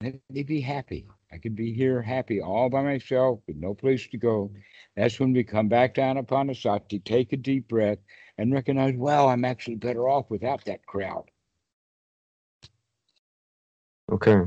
Let 0.00 0.20
me 0.30 0.44
be 0.44 0.60
happy. 0.60 1.08
I 1.32 1.38
could 1.38 1.56
be 1.56 1.72
here 1.74 2.02
happy 2.02 2.40
all 2.40 2.70
by 2.70 2.82
myself 2.82 3.40
with 3.48 3.56
no 3.56 3.74
place 3.74 4.06
to 4.08 4.16
go. 4.18 4.52
That's 4.96 5.18
when 5.18 5.32
we 5.32 5.44
come 5.44 5.68
back 5.68 5.94
down 5.94 6.16
anapanasati, 6.16 7.04
take 7.04 7.32
a 7.32 7.36
deep 7.36 7.68
breath, 7.68 7.98
and 8.38 8.52
recognize, 8.54 8.94
well, 8.96 9.28
I'm 9.28 9.44
actually 9.44 9.76
better 9.76 10.08
off 10.08 10.30
without 10.30 10.64
that 10.66 10.86
crowd. 10.86 11.30
Okay. 14.12 14.42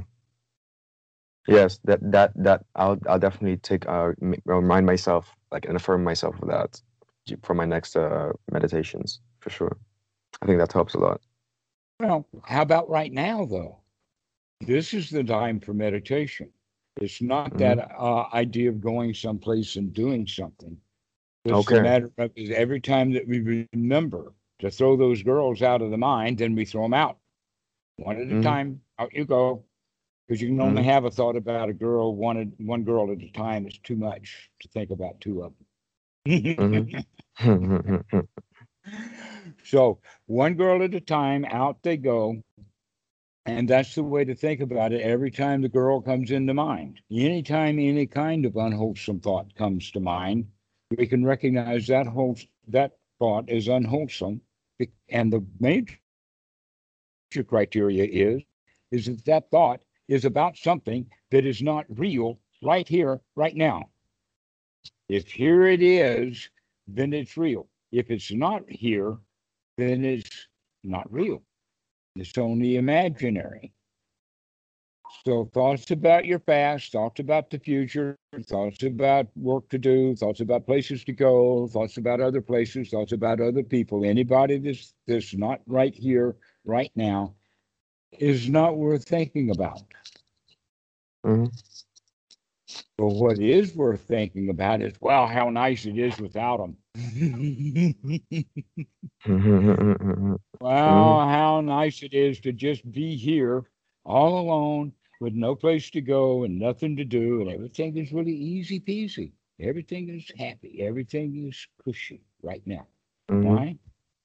Yes, 1.48 1.79
that 1.86 2.00
that 2.12 2.31
that 2.36 2.65
I'll 2.75 2.98
I'll 3.10 3.20
definitely 3.20 3.58
take 3.58 3.88
uh 3.88 4.13
remind 4.46 4.86
myself 4.86 5.36
like 5.51 5.65
and 5.65 5.75
affirm 5.75 6.03
myself 6.03 6.41
of 6.41 6.48
that 6.50 6.81
for 7.43 7.53
my 7.53 7.65
next 7.65 7.98
uh 7.98 8.31
meditations 8.51 9.20
for 9.41 9.50
sure. 9.50 9.77
I 10.41 10.48
think 10.48 10.60
that 10.60 10.74
helps 10.74 10.93
a 10.96 11.00
lot. 11.00 11.22
Well, 12.00 12.27
how 12.46 12.63
about 12.63 12.89
right 12.89 13.13
now, 13.13 13.46
though? 13.46 13.81
This 14.65 14.94
is 14.94 15.10
the 15.10 15.24
time 15.24 15.60
for 15.60 15.74
meditation. 15.74 16.50
It's 16.98 17.22
not 17.22 17.58
that 17.58 17.80
uh, 17.98 18.27
idea 18.34 18.70
of 18.70 18.82
going 18.82 19.13
someplace 19.13 19.75
and 19.75 19.94
doing 19.94 20.27
something. 20.27 20.77
It's 21.46 21.53
Okay. 21.53 21.80
a 21.80 21.82
matter 21.82 22.12
of 22.18 22.32
is 22.36 22.51
every 22.51 22.80
time 22.82 23.12
that 23.13 23.27
we 23.27 23.68
remember 23.74 24.34
to 24.60 24.70
throw 24.72 24.96
those 24.96 25.24
girls 25.24 25.62
out 25.62 25.82
of 25.82 25.91
the 25.91 25.98
mind, 25.98 26.38
then 26.39 26.56
we 26.56 26.65
throw 26.65 26.84
them 26.84 26.94
out. 26.94 27.18
One 27.98 28.18
at 28.18 28.27
a 28.30 28.36
Mhm. 28.36 28.44
time, 28.44 28.82
out 29.00 29.13
you 29.13 29.25
go. 29.25 29.63
Because 30.27 30.41
you 30.41 30.50
can 30.50 30.62
only 30.62 30.84
have 30.84 31.06
a 31.06 31.12
thought 31.12 31.36
about 31.36 31.70
a 31.70 31.74
girl, 31.74 32.15
one 32.15 32.53
one 32.60 32.84
girl 32.84 33.12
at 33.12 33.22
a 33.22 33.32
time 33.32 33.68
is 33.68 33.77
too 33.80 33.96
much 33.96 34.51
to 34.62 34.68
think 34.70 34.91
about 34.91 35.20
two 35.22 35.44
of 35.44 35.53
them. 35.58 35.68
Mhm. 36.58 37.06
So 39.63 40.00
one 40.27 40.53
girl 40.56 40.84
at 40.84 40.94
a 40.94 41.00
time, 41.01 41.46
out 41.46 41.82
they 41.84 41.98
go. 41.98 42.41
And 43.45 43.67
that's 43.67 43.95
the 43.95 44.03
way 44.03 44.24
to 44.24 44.36
think 44.36 44.62
about 44.62 44.93
it 44.93 45.01
every 45.01 45.31
time 45.31 45.62
the 45.62 45.69
girl 45.69 46.00
comes 46.00 46.29
into 46.29 46.53
mind. 46.53 47.01
Anytime 47.12 47.79
any 47.79 48.05
kind 48.05 48.45
of 48.45 48.55
unwholesome 48.55 49.19
thought 49.19 49.55
comes 49.55 49.89
to 49.91 50.00
mind, 50.00 50.48
we 50.95 51.07
can 51.07 51.25
recognize 51.25 51.88
that 51.88 52.05
whole 52.05 52.38
that 52.67 52.98
thought 53.17 53.50
is 53.50 53.67
unwholesome. 53.67 54.41
And 55.10 55.33
the 55.33 55.45
major 55.60 55.98
criteria 57.48 58.05
is 58.05 58.43
is 58.91 59.05
that 59.05 59.25
that 59.25 59.50
thought 59.50 59.81
is 60.07 60.25
about 60.25 60.57
something 60.57 61.10
that 61.31 61.45
is 61.45 61.62
not 61.62 61.86
real 61.89 62.39
right 62.62 62.88
here, 62.88 63.21
right 63.36 63.55
now. 63.55 63.89
If 65.07 65.31
here 65.31 65.65
it 65.65 65.81
is, 65.81 66.50
then 66.88 67.13
it's 67.13 67.38
real. 67.38 67.67
If 67.91 68.12
it's 68.12 68.31
not 68.31 68.69
here, 68.69 69.17
then 69.77 70.03
it's 70.05 70.48
not 70.83 71.12
real. 71.12 71.41
It's 72.15 72.38
only 72.38 72.75
imaginary. 72.77 73.74
So 75.25 75.46
thoughts 75.53 75.91
about 75.91 76.25
your 76.25 76.39
past, 76.39 76.91
thoughts 76.91 77.20
about 77.20 77.50
the 77.50 77.60
future, 77.60 78.18
thoughts 78.48 78.84
about 78.84 79.27
work 79.36 79.70
to 79.70 79.77
do, 79.77 80.15
thoughts 80.15 80.39
about 80.39 80.65
places 80.65 81.03
to 81.06 81.13
go, 81.13 81.68
thoughts 81.68 81.98
about 81.98 82.22
other 82.22 82.41
places, 82.41 82.89
thoughts 82.89 83.12
about 83.12 83.39
other 83.39 83.63
people. 83.63 84.03
Anybody 84.06 84.58
that's 84.58 84.94
that's 85.08 85.34
not 85.36 85.62
right 85.68 85.94
here, 85.94 86.36
right 86.65 86.91
now, 86.96 87.36
is 88.20 88.50
not 88.50 88.77
worth 88.77 89.06
thinking 89.06 89.51
about. 89.51 89.82
Mhm. 91.25 91.51
But 92.98 93.08
what 93.10 93.40
is 93.40 93.75
worth 93.75 94.01
thinking 94.01 94.50
about 94.50 94.82
is, 94.82 94.94
well, 95.01 95.28
how 95.28 95.50
nice 95.50 95.86
it 95.86 95.98
is 95.98 96.20
without 96.20 96.58
them. 96.58 96.78
Mhm. 99.25 100.36
Wow, 100.62 101.28
how 101.28 101.62
nice 101.62 102.01
it 102.04 102.13
is 102.13 102.40
to 102.42 102.51
just 102.54 102.90
be 102.92 103.16
here 103.18 103.66
all 104.06 104.40
alone 104.40 104.94
with 105.20 105.34
no 105.34 105.56
place 105.56 105.90
to 105.92 106.01
go 106.01 106.44
and 106.44 106.58
nothing 106.60 106.96
to 106.98 107.04
do, 107.06 107.42
and 107.42 107.50
everything 107.50 107.98
is 107.98 108.12
really 108.12 108.36
easy 108.36 108.80
peasy. 108.80 109.34
Everything 109.60 110.10
is 110.10 110.32
happy. 110.38 110.82
Everything 110.82 111.48
is 111.48 111.68
cushy 111.78 112.22
right 112.42 112.66
now. 112.66 112.88
Mhm. 113.30 113.44
Why? 113.46 113.78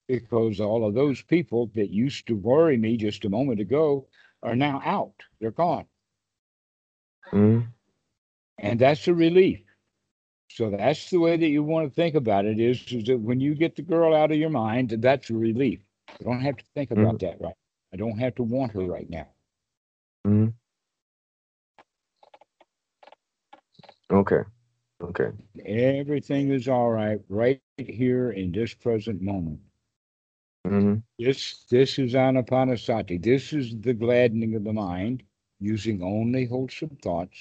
Because 0.09 0.61
all 0.61 0.85
of 0.87 0.95
those 0.95 1.23
people 1.23 1.67
that 1.75 1.91
used 1.91 2.27
to 2.29 2.37
worry 2.37 2.77
me 2.77 2.97
just 2.97 3.25
a 3.25 3.31
moment 3.31 3.61
ago 3.61 4.07
are 4.43 4.57
now 4.57 4.81
out. 4.85 5.23
They're 5.41 5.51
gone. 5.51 5.87
Mhm. 7.33 7.76
And 8.59 8.81
that's 8.81 9.09
a 9.09 9.15
relief. 9.15 9.61
So 10.51 10.71
that's 10.71 11.11
the 11.11 11.19
way 11.19 11.37
that 11.37 11.49
you 11.49 11.63
want 11.63 11.89
to 11.89 11.95
think 11.95 12.15
about 12.15 12.47
it 12.47 12.61
is, 12.61 12.83
is 12.93 13.05
that 13.05 13.19
when 13.19 13.41
you 13.41 13.55
get 13.55 13.77
the 13.77 13.83
girl 13.83 14.15
out 14.15 14.33
of 14.33 14.39
your 14.39 14.51
mind, 14.51 14.91
that's 14.91 15.31
a 15.31 15.35
relief. 15.35 15.81
You 16.21 16.27
don't 16.27 16.41
have 16.41 16.57
to 16.57 16.65
think 16.75 16.91
about 16.93 17.19
that 17.21 17.41
right. 17.41 17.55
I 17.93 17.97
don't 17.97 18.19
have 18.19 18.35
to 18.37 18.43
want 18.43 18.73
her 18.73 18.85
right 18.87 19.09
now. 19.11 19.29
Mhm. 20.27 20.55
Okay. 24.11 24.43
Okay. 25.03 25.31
Everything 25.67 26.51
is 26.51 26.69
all 26.69 26.91
right 26.91 27.21
right 27.29 27.61
here 27.79 28.33
in 28.33 28.53
this 28.53 28.75
present 28.75 29.21
moment. 29.23 29.61
Mm-hmm. 30.67 30.97
This 31.19 31.65
this 31.71 31.99
is 31.99 32.15
anapanasati. 32.15 33.23
This 33.23 33.53
is 33.53 33.79
the 33.81 33.95
gladdening 33.95 34.55
of 34.55 34.65
the 34.65 34.73
mind 34.73 35.23
using 35.61 36.03
only 36.03 36.47
wholesome 36.47 36.97
thoughts. 37.03 37.37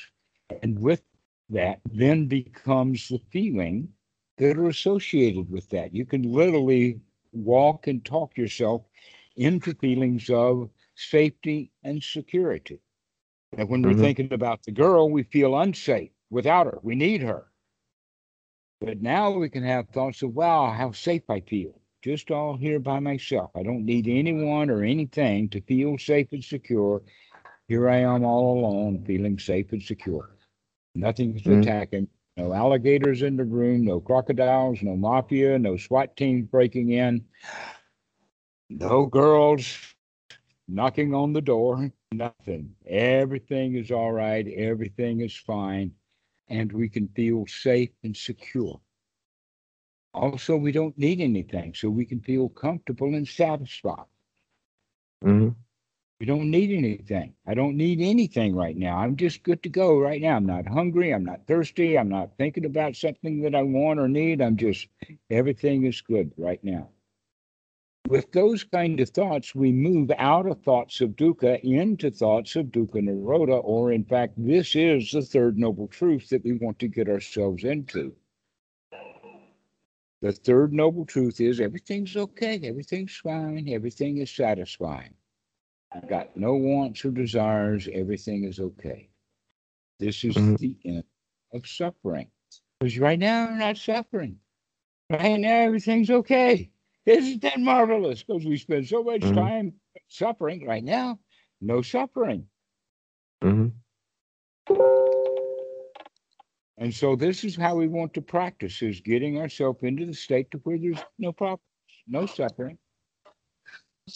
And 0.49 0.79
with 0.79 1.03
that 1.49 1.81
then 1.85 2.27
becomes 2.27 3.07
the 3.09 3.19
feeling 3.31 3.93
that 4.37 4.57
are 4.57 4.67
associated 4.67 5.49
with 5.49 5.69
that. 5.69 5.93
You 5.95 6.05
can 6.05 6.31
literally 6.31 6.99
walk 7.33 7.87
and 7.87 8.03
talk 8.03 8.37
yourself 8.37 8.83
into 9.35 9.73
feelings 9.73 10.29
of 10.29 10.69
safety 10.95 11.71
and 11.83 12.03
security. 12.03 12.79
And 13.57 13.69
when 13.69 13.83
we're 13.83 13.93
Mhm. 13.93 13.99
thinking 13.99 14.33
about 14.33 14.63
the 14.63 14.71
girl, 14.71 15.09
we 15.09 15.23
feel 15.23 15.57
unsafe 15.57 16.11
without 16.29 16.67
her. 16.67 16.79
We 16.83 16.95
need 16.95 17.21
her. 17.21 17.51
But 18.81 19.01
now 19.01 19.31
we 19.31 19.49
can 19.49 19.63
have 19.63 19.89
thoughts 19.89 20.21
of, 20.21 20.35
wow, 20.35 20.71
how 20.71 20.91
safe 20.91 21.29
I 21.29 21.41
feel. 21.41 21.79
Just 22.01 22.31
all 22.31 22.57
here 22.57 22.79
by 22.79 22.99
myself. 22.99 23.51
I 23.55 23.63
don't 23.63 23.85
need 23.85 24.07
anyone 24.07 24.69
or 24.69 24.83
anything 24.83 25.49
to 25.49 25.61
feel 25.61 25.97
safe 25.97 26.31
and 26.33 26.43
secure. 26.43 27.01
Here 27.67 27.89
I 27.89 27.97
am 27.97 28.23
all 28.25 28.59
alone, 28.59 29.03
feeling 29.05 29.39
safe 29.39 29.71
and 29.71 29.81
secure. 29.81 30.34
Nothing's 30.95 31.47
Mhm. 31.47 31.49
attacking. 31.49 32.09
No 32.37 32.53
alligators 32.53 33.21
in 33.23 33.37
the 33.37 33.45
room, 33.45 33.85
no 33.85 34.01
crocodiles, 34.01 34.81
no 34.83 34.95
mafia, 34.97 35.59
no 35.59 35.77
SWAT 35.77 36.17
teams 36.17 36.47
breaking 36.49 36.91
in, 36.91 37.25
no 38.69 39.05
girls 39.05 39.95
knocking 40.67 41.13
on 41.13 41.33
the 41.33 41.41
door, 41.41 41.91
nothing. 42.11 42.75
Everything 42.85 43.75
is 43.75 43.91
all 43.91 44.11
right, 44.11 44.47
everything 44.47 45.21
is 45.21 45.35
fine, 45.35 45.91
and 46.47 46.71
we 46.71 46.89
can 46.89 47.07
feel 47.09 47.45
safe 47.47 47.91
and 48.03 48.15
secure. 48.15 48.81
Also, 50.13 50.55
we 50.57 50.71
don't 50.71 50.97
need 50.97 51.19
anything, 51.21 51.73
so 51.73 51.89
we 51.89 52.05
can 52.05 52.21
feel 52.21 52.49
comfortable 52.49 53.13
and 53.15 53.27
satisfied. 53.27 54.05
Mm-hmm. 55.25 55.49
We 56.19 56.25
don't 56.25 56.49
need 56.49 56.71
anything. 56.71 57.33
I 57.45 57.55
don't 57.55 57.75
need 57.75 57.99
anything 57.99 58.55
right 58.55 58.77
now. 58.77 58.97
I'm 58.99 59.17
just 59.17 59.43
good 59.43 59.61
to 59.63 59.69
go 59.69 59.99
right 59.99 60.21
now. 60.21 60.37
I'm 60.37 60.45
not 60.45 60.65
hungry. 60.65 61.13
I'm 61.13 61.25
not 61.25 61.45
thirsty. 61.45 61.97
I'm 61.97 62.07
not 62.07 62.37
thinking 62.37 62.63
about 62.63 62.95
something 62.95 63.41
that 63.41 63.53
I 63.53 63.63
want 63.63 63.99
or 63.99 64.07
need. 64.07 64.41
I'm 64.41 64.55
just, 64.55 64.87
everything 65.29 65.83
is 65.83 65.99
good 65.99 66.31
right 66.37 66.63
now. 66.63 66.89
With 68.07 68.31
those 68.31 68.63
kind 68.63 68.99
of 68.99 69.09
thoughts, 69.09 69.53
we 69.53 69.73
move 69.73 70.09
out 70.17 70.45
of 70.45 70.61
thoughts 70.61 71.01
of 71.01 71.17
dukkha 71.17 71.59
into 71.61 72.11
thoughts 72.11 72.55
of 72.55 72.67
dukkha 72.67 73.01
nirodha, 73.01 73.59
or 73.63 73.91
in 73.91 74.05
fact, 74.05 74.35
this 74.37 74.75
is 74.75 75.11
the 75.11 75.21
third 75.21 75.57
noble 75.57 75.87
truth 75.87 76.29
that 76.29 76.45
we 76.45 76.53
want 76.53 76.79
to 76.79 76.87
get 76.87 77.09
ourselves 77.09 77.65
into. 77.65 78.15
The 80.21 80.31
third 80.31 80.71
noble 80.71 81.05
truth 81.05 81.41
is 81.41 81.59
everything's 81.59 82.15
okay, 82.15 82.59
everything's 82.63 83.17
fine, 83.17 83.67
everything 83.67 84.19
is 84.19 84.31
satisfying. 84.31 85.13
I've 85.95 86.09
got 86.09 86.35
no 86.35 86.55
wants 86.55 87.05
or 87.05 87.11
desires, 87.11 87.87
everything 87.93 88.43
is 88.43 88.59
okay. 88.59 89.09
This 89.97 90.25
is 90.25 90.35
Mhm. 90.35 90.57
the 90.57 90.77
end 90.83 91.05
of 91.53 91.65
suffering. 91.65 92.29
Because 92.79 92.99
right 92.99 93.17
now 93.17 93.47
I'm 93.47 93.59
not 93.59 93.77
suffering. 93.77 94.41
Right 95.09 95.39
now 95.39 95.61
everything's 95.61 96.09
okay. 96.09 96.69
Isn't 97.05 97.41
that 97.43 97.59
marvelous? 97.61 98.23
Because 98.23 98.45
we 98.45 98.57
spend 98.57 98.87
so 98.87 99.03
much 99.03 99.21
Mhm. 99.21 99.35
time 99.35 99.79
suffering 100.09 100.65
right 100.65 100.83
now, 100.83 101.19
no 101.61 101.81
suffering. 101.81 102.49
Mm-hmm. 103.41 103.69
And 106.77 106.93
so 106.93 107.15
this 107.15 107.45
is 107.45 107.55
how 107.55 107.77
we 107.77 107.87
want 107.87 108.13
to 108.15 108.21
practice 108.21 108.81
is 108.81 108.99
getting 108.99 109.39
ourselves 109.39 109.81
into 109.83 110.05
the 110.05 110.13
state 110.13 110.51
to 110.51 110.57
where 110.59 110.77
there's 110.77 111.01
no 111.17 111.31
problems, 111.31 111.63
no 112.05 112.25
suffering. 112.25 112.77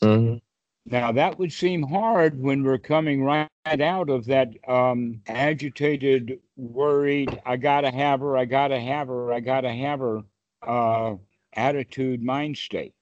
Mm-hmm. 0.04 0.49
Now 0.86 1.12
that 1.12 1.38
would 1.39 1.54
seem 1.54 1.84
hard 1.84 2.39
when 2.42 2.63
we're 2.63 2.78
coming 2.80 3.24
right 3.24 3.50
out 3.65 4.10
of 4.10 4.26
that 4.26 4.50
um, 4.68 5.22
agitated, 5.28 6.39
worried, 6.58 7.39
I 7.46 7.58
gotta 7.58 7.92
have 7.92 8.20
her, 8.22 8.38
I 8.38 8.46
gotta 8.46 8.80
have 8.80 9.08
her, 9.08 9.32
I 9.32 9.39
gotta 9.39 9.72
have 9.72 10.00
her 10.00 10.24
uh, 10.63 11.15
attitude 11.54 12.24
mind 12.24 12.58
state. 12.58 12.96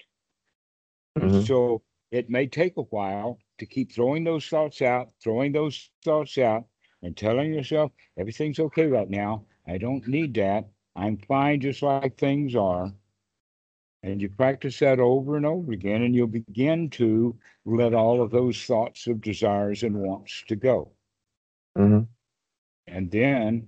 Mhm. 1.17 1.45
So 1.45 1.81
it 2.11 2.29
may 2.29 2.47
take 2.47 2.77
a 2.77 2.83
while 2.83 3.39
to 3.57 3.65
keep 3.65 3.91
throwing 3.91 4.23
those 4.23 4.47
thoughts 4.47 4.81
out, 4.81 5.11
throwing 5.21 5.51
those 5.51 5.89
thoughts 6.03 6.37
out, 6.37 6.65
and 7.01 7.15
telling 7.15 7.53
yourself 7.53 7.91
everything's 8.17 8.59
okay 8.59 8.87
right 8.87 9.09
now. 9.09 9.45
I 9.67 9.77
don't 9.77 10.07
need 10.07 10.33
that. 10.35 10.69
I'm 10.95 11.17
fine 11.17 11.61
just 11.61 11.81
like 11.81 12.17
things 12.17 12.55
are. 12.55 12.93
And 14.07 14.21
you 14.21 14.29
practice 14.29 14.79
that 14.79 15.01
over 15.01 15.35
and 15.35 15.45
over 15.45 15.73
again, 15.73 16.03
and 16.03 16.15
you'll 16.15 16.27
begin 16.27 16.89
to 16.91 17.35
let 17.65 17.93
all 17.93 18.21
of 18.21 18.31
those 18.31 18.63
thoughts 18.63 19.05
of 19.05 19.19
desires 19.19 19.83
and 19.83 19.97
wants 19.97 20.45
to 20.47 20.55
go. 20.55 20.89
Mm-hmm. 21.77 22.03
And 22.87 23.11
then 23.11 23.67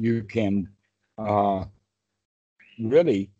you 0.00 0.24
can 0.24 0.68
uh, 1.16 1.64
really 2.80 3.30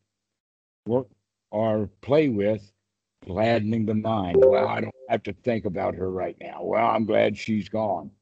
work 0.86 1.08
or 1.50 1.90
play 2.02 2.28
with 2.28 2.70
gladdening 3.26 3.84
the 3.84 3.94
mind. 3.94 4.36
Well, 4.46 4.68
I 4.68 4.80
don't 4.80 4.94
have 5.08 5.24
to 5.24 5.32
think 5.32 5.64
about 5.64 5.96
her 5.96 6.12
right 6.12 6.36
now. 6.40 6.62
Well, 6.62 6.86
I'm 6.86 7.04
glad 7.04 7.36
she's 7.36 7.68
gone. 7.68 8.12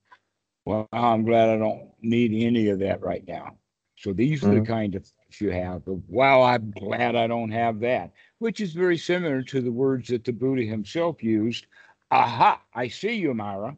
Well, 0.64 0.88
I'm 0.90 1.26
glad 1.26 1.50
I 1.50 1.58
don't 1.58 1.90
need 2.00 2.32
any 2.32 2.68
of 2.68 2.78
that 2.78 3.02
right 3.02 3.28
now. 3.28 3.58
So 3.96 4.14
these 4.14 4.42
are 4.42 4.48
Mhm. 4.48 4.60
the 4.60 4.66
kind 4.66 4.94
of 4.94 5.12
you 5.40 5.50
have 5.50 5.86
of, 5.86 6.02
wow, 6.08 6.42
I'm 6.42 6.70
glad 6.70 7.14
I 7.14 7.26
don't 7.26 7.50
have 7.50 7.80
that, 7.80 8.12
which 8.38 8.60
is 8.60 8.72
very 8.72 8.96
similar 8.96 9.42
to 9.42 9.60
the 9.60 9.72
words 9.72 10.08
that 10.08 10.24
the 10.24 10.32
Buddha 10.32 10.62
himself 10.62 11.22
used. 11.22 11.66
Aha, 12.10 12.60
I 12.74 12.88
see 12.88 13.14
you, 13.14 13.34
Mara. 13.34 13.76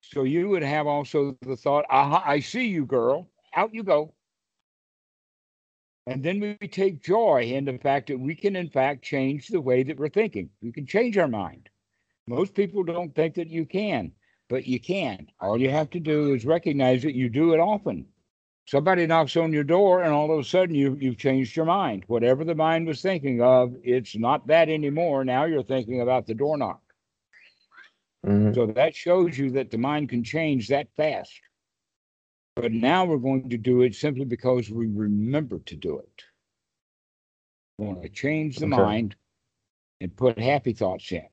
So 0.00 0.22
you 0.22 0.48
would 0.48 0.62
have 0.62 0.86
also 0.86 1.36
the 1.42 1.56
thought, 1.56 1.84
aha, 1.90 2.22
I 2.24 2.40
see 2.40 2.66
you, 2.66 2.86
girl. 2.86 3.28
Out 3.54 3.74
you 3.74 3.82
go. 3.82 4.14
And 6.06 6.24
then 6.24 6.40
we 6.40 6.68
take 6.68 7.02
joy 7.02 7.42
in 7.42 7.66
the 7.66 7.76
fact 7.76 8.06
that 8.06 8.18
we 8.18 8.34
can, 8.34 8.56
in 8.56 8.70
fact, 8.70 9.04
change 9.04 9.48
the 9.48 9.60
way 9.60 9.82
that 9.82 9.98
we're 9.98 10.08
thinking. 10.08 10.48
We 10.62 10.72
can 10.72 10.86
change 10.86 11.18
our 11.18 11.28
mind. 11.28 11.68
Most 12.26 12.54
people 12.54 12.82
don't 12.82 13.14
think 13.14 13.34
that 13.34 13.48
you 13.48 13.66
can, 13.66 14.12
but 14.48 14.66
you 14.66 14.80
can. 14.80 15.26
All 15.40 15.60
you 15.60 15.68
have 15.70 15.90
to 15.90 16.00
do 16.00 16.32
is 16.32 16.46
recognize 16.46 17.02
that 17.02 17.14
you 17.14 17.28
do 17.28 17.52
it 17.52 17.58
often. 17.60 18.06
Somebody 18.68 19.06
knocks 19.06 19.34
on 19.34 19.50
your 19.50 19.64
door, 19.64 20.02
and 20.02 20.12
all 20.12 20.30
of 20.30 20.38
a 20.38 20.44
sudden 20.44 20.74
you, 20.74 20.94
you've 21.00 21.16
changed 21.16 21.56
your 21.56 21.64
mind. 21.64 22.04
Whatever 22.06 22.44
the 22.44 22.54
mind 22.54 22.86
was 22.86 23.00
thinking 23.00 23.40
of, 23.40 23.74
it's 23.82 24.14
not 24.14 24.46
that 24.48 24.68
anymore. 24.68 25.24
Now 25.24 25.46
you're 25.46 25.62
thinking 25.62 26.02
about 26.02 26.26
the 26.26 26.34
door 26.34 26.58
knock. 26.58 26.82
Mm-hmm. 28.26 28.52
So 28.52 28.66
that 28.66 28.94
shows 28.94 29.38
you 29.38 29.52
that 29.52 29.70
the 29.70 29.78
mind 29.78 30.10
can 30.10 30.22
change 30.22 30.68
that 30.68 30.88
fast. 30.98 31.32
But 32.56 32.72
now 32.72 33.06
we're 33.06 33.16
going 33.16 33.48
to 33.48 33.56
do 33.56 33.80
it 33.80 33.94
simply 33.94 34.26
because 34.26 34.68
we 34.70 34.86
remember 34.86 35.60
to 35.60 35.74
do 35.74 36.00
it. 36.00 36.24
We 37.78 37.86
want 37.86 38.02
to 38.02 38.10
change 38.10 38.58
the 38.58 38.66
Okay. 38.66 38.76
mind 38.76 39.16
and 40.02 40.14
put 40.14 40.38
happy 40.38 40.74
thoughts 40.74 41.10
in. 41.10 41.26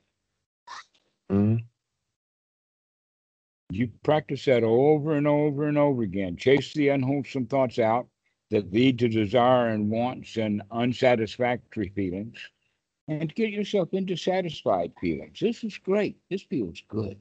Mm-hmm. 1.30 1.66
You 3.72 3.90
practice 4.04 4.46
that 4.46 4.64
over 4.64 5.14
and 5.14 5.28
over 5.28 5.68
and 5.68 5.78
over 5.78 6.04
again. 6.04 6.38
Chase 6.38 6.74
the 6.74 6.90
unwholesome 6.90 7.48
thoughts 7.48 7.80
out 7.80 8.08
that 8.52 8.72
lead 8.72 9.00
to 9.00 9.10
desire 9.10 9.70
and 9.70 9.90
wants 9.90 10.38
and 10.38 10.62
unsatisfactory 10.72 11.90
feelings 11.96 12.38
and 13.08 13.34
get 13.36 13.50
yourself 13.50 13.90
into 13.94 14.16
satisfied 14.16 14.92
feelings. 15.00 15.40
This 15.40 15.64
is 15.64 15.78
great. 15.78 16.18
This 16.30 16.44
feels 16.44 16.82
good. 16.88 17.18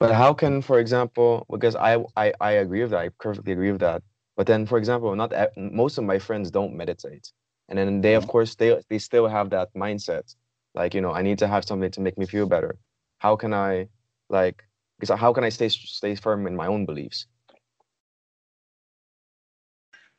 But 0.00 0.12
how 0.12 0.34
can, 0.34 0.60
for 0.60 0.80
example, 0.80 1.46
because 1.50 1.76
I, 1.76 2.04
I 2.16 2.32
I 2.40 2.50
agree 2.52 2.82
with 2.82 2.90
that, 2.90 3.00
I 3.00 3.08
perfectly 3.20 3.52
agree 3.52 3.72
with 3.72 3.80
that. 3.80 4.02
But 4.36 4.46
then, 4.46 4.66
for 4.66 4.76
example, 4.76 5.14
not 5.14 5.32
most 5.56 5.98
of 5.98 6.04
my 6.04 6.18
friends 6.18 6.50
don't 6.50 6.74
meditate, 6.74 7.32
and 7.68 7.78
then 7.78 8.00
they, 8.00 8.14
of 8.14 8.24
mm-hmm. 8.24 8.30
course, 8.32 8.54
they 8.56 8.80
they 8.90 8.98
still 8.98 9.28
have 9.28 9.50
that 9.50 9.72
mindset, 9.74 10.34
like 10.74 10.94
you 10.94 11.00
know, 11.00 11.12
I 11.12 11.22
need 11.22 11.38
to 11.38 11.46
have 11.46 11.64
something 11.64 11.90
to 11.92 12.00
make 12.00 12.18
me 12.18 12.26
feel 12.26 12.46
better. 12.46 12.76
How 13.18 13.36
can 13.36 13.54
I, 13.54 13.88
like, 14.34 14.64
because 15.00 15.18
how 15.20 15.34
can 15.34 15.44
I 15.44 15.50
stay 15.50 15.70
stay 15.70 16.16
firm 16.16 16.48
in 16.48 16.56
my 16.56 16.68
own 16.68 16.86
beliefs? 16.86 17.28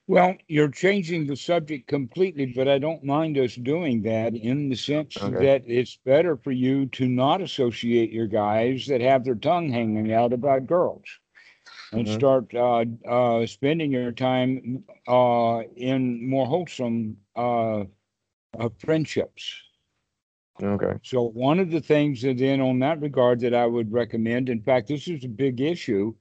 Well, 0.07 0.35
you're 0.47 0.69
changing 0.71 1.27
the 1.27 1.35
subject 1.35 1.87
completely, 1.87 2.45
but 2.45 2.67
I 2.67 2.79
don't 2.79 3.03
mind 3.03 3.37
us 3.37 3.55
doing 3.55 4.01
that 4.03 4.35
in 4.35 4.69
the 4.69 4.75
sense 4.75 5.25
Okay. 5.25 5.39
that 5.39 5.63
it's 5.67 5.97
better 5.97 6.35
for 6.37 6.51
you 6.51 6.87
to 6.87 7.07
not 7.07 7.41
associate 7.41 8.11
your 8.11 8.27
guys 8.27 8.87
that 8.87 9.01
have 9.01 9.23
their 9.25 9.35
tongue 9.35 9.69
hanging 9.69 10.11
out 10.11 10.33
about 10.33 10.67
girls 10.67 11.05
and 11.93 12.07
Mhm. 12.07 12.21
start 12.21 12.53
uh, 12.55 12.85
uh, 13.07 13.45
spending 13.45 13.91
your 13.91 14.11
time 14.11 14.83
uh, 15.07 15.63
in 15.75 16.27
more 16.27 16.47
wholesome 16.47 17.17
uh, 17.35 17.85
uh, 18.57 18.69
friendships. 18.79 19.63
Okay. 20.63 20.93
So 21.03 21.23
one 21.23 21.59
of 21.59 21.69
the 21.69 21.81
things 21.81 22.21
that 22.21 22.37
then 22.37 22.61
on 22.61 22.79
that 22.79 23.01
regard 23.01 23.41
that 23.41 23.53
I 23.53 23.65
would 23.65 23.91
recommend, 23.91 24.49
in 24.49 24.61
fact, 24.61 24.87
this 24.87 25.07
is 25.07 25.25
a 25.25 25.29
big 25.29 25.59
issue, 25.59 26.13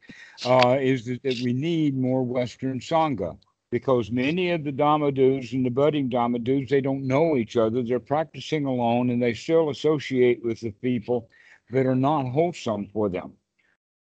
uh, 0.44 0.76
is 0.80 1.04
that, 1.06 1.22
that 1.22 1.38
we 1.40 1.52
need 1.52 1.96
more 1.96 2.22
Western 2.24 2.80
Sangha 2.80 3.38
because 3.70 4.10
many 4.10 4.50
of 4.50 4.64
the 4.64 4.72
Damadus 4.72 5.52
and 5.52 5.64
the 5.64 5.70
budding 5.70 6.08
Damadus, 6.10 6.68
they 6.68 6.80
don't 6.80 7.06
know 7.06 7.36
each 7.36 7.56
other. 7.56 7.82
They're 7.82 8.00
practicing 8.00 8.66
alone 8.66 9.10
and 9.10 9.22
they 9.22 9.34
still 9.34 9.70
associate 9.70 10.44
with 10.44 10.60
the 10.60 10.72
people 10.72 11.28
that 11.70 11.86
are 11.86 11.96
not 11.96 12.28
wholesome 12.28 12.86
for 12.86 13.08
them. 13.08 13.32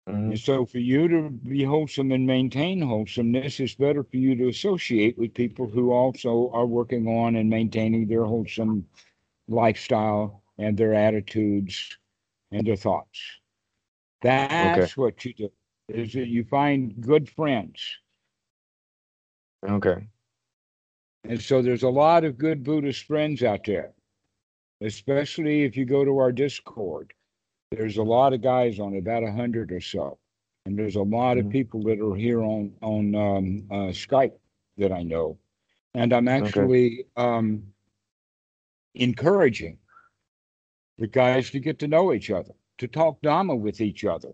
Mhm. 0.09 0.31
And 0.31 0.39
so 0.39 0.67
for 0.67 0.79
you 0.79 1.09
to 1.09 1.31
be 1.31 1.65
wholesome 1.65 2.13
and 2.13 2.27
maintain 2.27 2.81
wholesomeness, 2.81 3.61
it's 3.61 3.75
better 3.75 4.03
for 4.03 4.17
you 4.17 4.35
to 4.37 4.49
associate 4.49 5.17
with 5.17 5.35
people 5.35 5.67
who 5.67 5.93
also 5.93 6.51
are 6.53 6.67
working 6.67 7.07
on 7.09 7.37
and 7.37 7.49
maintaining 7.49 8.07
their 8.07 8.25
wholesome 8.25 8.87
lifestyle 9.49 10.43
and 10.59 10.77
their 10.77 10.95
attitudes 10.95 11.99
and 12.53 12.67
their 12.67 12.77
thoughts. 12.77 13.21
That's 14.23 14.97
what 14.97 15.25
you 15.25 15.35
do. 15.35 15.53
Is 15.89 16.13
that 16.15 16.29
you 16.29 16.45
find 16.45 16.99
good 17.01 17.29
friends. 17.29 17.81
Okay. 19.69 20.09
And 21.25 21.41
so 21.41 21.63
there's 21.63 21.83
a 21.83 21.89
lot 21.89 22.25
of 22.25 22.39
good 22.39 22.63
Buddhist 22.65 23.05
friends 23.05 23.43
out 23.43 23.65
there, 23.65 23.93
especially 24.81 25.65
if 25.65 25.77
you 25.77 25.85
go 25.85 26.05
to 26.05 26.19
our 26.19 26.33
Discord. 26.33 27.13
There's 27.71 27.97
a 27.97 28.03
lot 28.03 28.33
of 28.33 28.41
guys 28.41 28.79
on 28.79 28.97
about 28.97 29.25
a 29.25 29.33
hundred 29.33 29.73
or 29.73 29.81
so, 29.81 30.19
and 30.65 30.79
there's 30.79 30.97
a 30.97 31.03
lot 31.03 31.39
of 31.39 31.47
Mhm. 31.47 31.51
people 31.51 31.83
that 31.85 32.01
are 32.01 32.15
here 32.15 32.43
on 32.43 32.77
on 32.83 33.15
um, 33.15 33.67
uh, 33.71 33.91
Skype 33.93 34.39
that 34.77 34.93
I 34.93 35.03
know, 35.03 35.39
and 35.95 36.13
I'm 36.13 36.29
actually 36.29 37.07
um, 37.17 37.74
encouraging 38.95 39.79
the 40.99 41.07
guys 41.07 41.51
to 41.51 41.61
get 41.61 41.79
to 41.81 41.89
know 41.89 42.13
each 42.13 42.31
other, 42.31 42.53
to 42.79 42.87
talk 42.87 43.21
Dharma 43.23 43.57
with 43.57 43.81
each 43.81 44.05
other, 44.05 44.33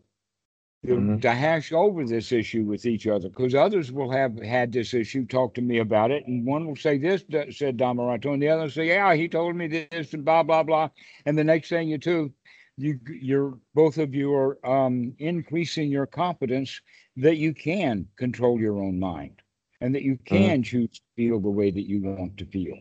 to, 0.86 0.94
Mhm. 0.96 1.20
to 1.22 1.30
hash 1.32 1.72
over 1.72 2.04
this 2.04 2.32
issue 2.32 2.64
with 2.64 2.84
each 2.86 3.06
other, 3.06 3.28
because 3.28 3.54
others 3.54 3.92
will 3.92 4.10
have 4.10 4.38
had 4.38 4.72
this 4.72 4.94
issue, 4.94 5.24
talk 5.26 5.54
to 5.54 5.62
me 5.62 5.78
about 5.78 6.10
it, 6.10 6.26
and 6.26 6.46
one 6.46 6.66
will 6.66 6.76
say 6.76 6.98
this 6.98 7.24
said 7.56 7.76
Dhammarato, 7.78 8.32
and 8.32 8.42
the 8.42 8.48
other 8.48 8.62
will 8.62 8.70
say, 8.70 8.88
yeah, 8.88 9.14
he 9.14 9.28
told 9.28 9.56
me 9.56 9.68
this, 9.68 10.12
and 10.14 10.24
blah 10.24 10.42
blah 10.42 10.62
blah, 10.62 10.90
and 11.26 11.36
the 11.38 11.44
next 11.44 11.68
thing 11.68 11.88
you 11.88 11.98
do, 11.98 12.32
you 12.76 12.98
you're 13.20 13.58
both 13.74 13.98
of 13.98 14.14
you 14.14 14.32
are 14.34 14.58
um, 14.66 15.14
increasing 15.18 15.90
your 15.90 16.06
confidence 16.06 16.80
that 17.16 17.36
you 17.36 17.52
can 17.54 18.06
control 18.16 18.58
your 18.58 18.78
own 18.78 18.98
mind, 18.98 19.42
and 19.80 19.94
that 19.94 20.02
you 20.02 20.16
can 20.24 20.62
choose 20.62 20.90
to 20.98 21.02
feel 21.16 21.40
the 21.40 21.50
way 21.50 21.70
that 21.70 21.88
you 21.88 22.00
want 22.02 22.36
to 22.38 22.46
feel. 22.46 22.76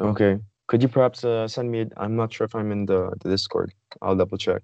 Okay. 0.00 0.38
Could 0.66 0.82
you 0.82 0.88
perhaps 0.88 1.24
uh, 1.24 1.46
send 1.46 1.70
me? 1.70 1.86
I'm 1.96 2.16
not 2.16 2.32
sure 2.32 2.46
if 2.46 2.54
I'm 2.54 2.72
in 2.72 2.86
the, 2.86 3.12
the 3.20 3.28
Discord. 3.28 3.72
I'll 4.00 4.16
double 4.16 4.38
check. 4.38 4.62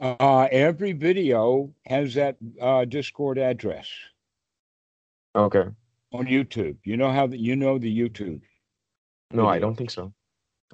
Uh, 0.00 0.48
every 0.50 0.92
video 0.92 1.72
has 1.86 2.14
that 2.14 2.36
uh, 2.60 2.84
Discord 2.84 3.38
address 3.38 3.88
Okay. 5.36 5.66
on 6.12 6.26
YouTube. 6.26 6.76
You 6.84 6.96
know 6.96 7.10
how 7.10 7.26
the, 7.28 7.38
you 7.38 7.56
know 7.56 7.78
the 7.78 7.96
YouTube. 7.96 8.42
No, 9.32 9.46
I 9.46 9.58
don't 9.58 9.76
think 9.76 9.90
so. 9.90 10.12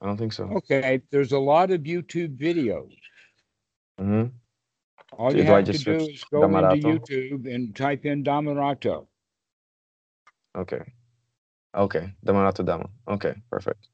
I 0.02 0.06
don't 0.06 0.16
think 0.16 0.32
so. 0.32 0.44
Okay, 0.44 1.02
there's 1.10 1.32
a 1.32 1.38
lot 1.38 1.70
of 1.70 1.82
YouTube 1.82 2.36
videos. 2.36 2.96
Mm 4.00 4.06
hmm 4.06 4.36
All 5.12 5.34
you 5.36 5.44
do 5.44 5.52
I 5.52 5.56
have 5.56 5.64
to 5.66 5.72
do 5.78 5.92
is 5.92 6.24
go 6.32 6.44
into 6.44 6.88
YouTube 6.88 7.54
and 7.54 7.76
type 7.76 8.06
in 8.06 8.24
Dhammarato. 8.24 9.06
Okay. 10.56 10.92
Okay. 11.74 12.12
Dhammarato 12.24 12.64
Dhamma. 12.64 12.88
Okay. 13.08 13.34
Perfect. 13.50 13.88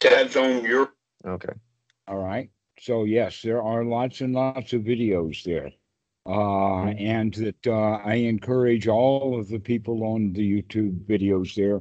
Tabs 0.00 0.36
on 0.36 0.64
your 0.64 0.92
Okay. 1.24 1.52
All 2.06 2.18
right. 2.18 2.50
So 2.80 3.04
yes, 3.04 3.42
there 3.42 3.62
are 3.62 3.84
lots 3.84 4.20
and 4.20 4.32
lots 4.34 4.72
of 4.72 4.82
videos 4.82 5.42
there. 5.44 5.72
Uh, 6.26 6.92
Mhm. 6.92 7.00
and 7.00 7.34
that 7.34 7.66
uh, 7.66 8.00
I 8.04 8.14
encourage 8.16 8.86
all 8.86 9.38
of 9.38 9.48
the 9.48 9.58
people 9.58 10.04
on 10.04 10.32
the 10.34 10.62
YouTube 10.62 11.04
videos 11.06 11.54
there 11.54 11.80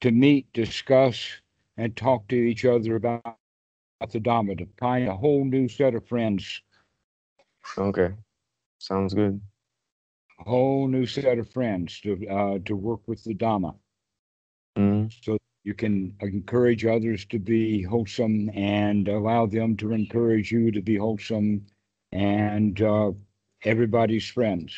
to 0.00 0.10
meet, 0.10 0.50
discuss, 0.52 1.28
and 1.76 1.94
talk 1.96 2.26
to 2.28 2.36
each 2.36 2.64
other 2.64 2.96
about, 2.96 3.20
about 3.24 4.12
the 4.12 4.20
Dhamma, 4.20 4.56
to 4.58 4.66
find 4.78 5.08
a 5.08 5.16
whole 5.16 5.44
new 5.44 5.68
set 5.68 5.94
of 5.94 6.06
friends, 6.08 6.62
Okay. 7.78 8.14
Sounds 8.78 9.14
good. 9.14 9.40
a 10.40 10.44
whole 10.44 10.88
new 10.88 11.06
set 11.06 11.38
of 11.38 11.48
friends 11.50 12.00
to 12.00 12.26
uh, 12.28 12.58
to 12.64 12.74
work 12.76 13.06
with 13.06 13.22
the 13.24 13.34
Dhamma. 13.34 13.76
Hmm 15.02 15.08
so 15.22 15.38
you 15.64 15.74
can 15.74 16.14
encourage 16.20 16.84
others 16.84 17.24
to 17.26 17.38
be 17.38 17.82
wholesome 17.82 18.50
and 18.54 19.08
allow 19.08 19.46
them 19.46 19.76
to 19.76 19.92
encourage 19.92 20.50
you 20.50 20.70
to 20.72 20.82
be 20.82 20.96
wholesome 20.96 21.64
and 22.12 22.82
uh, 22.82 23.12
everybody's 23.64 24.28
friends. 24.28 24.74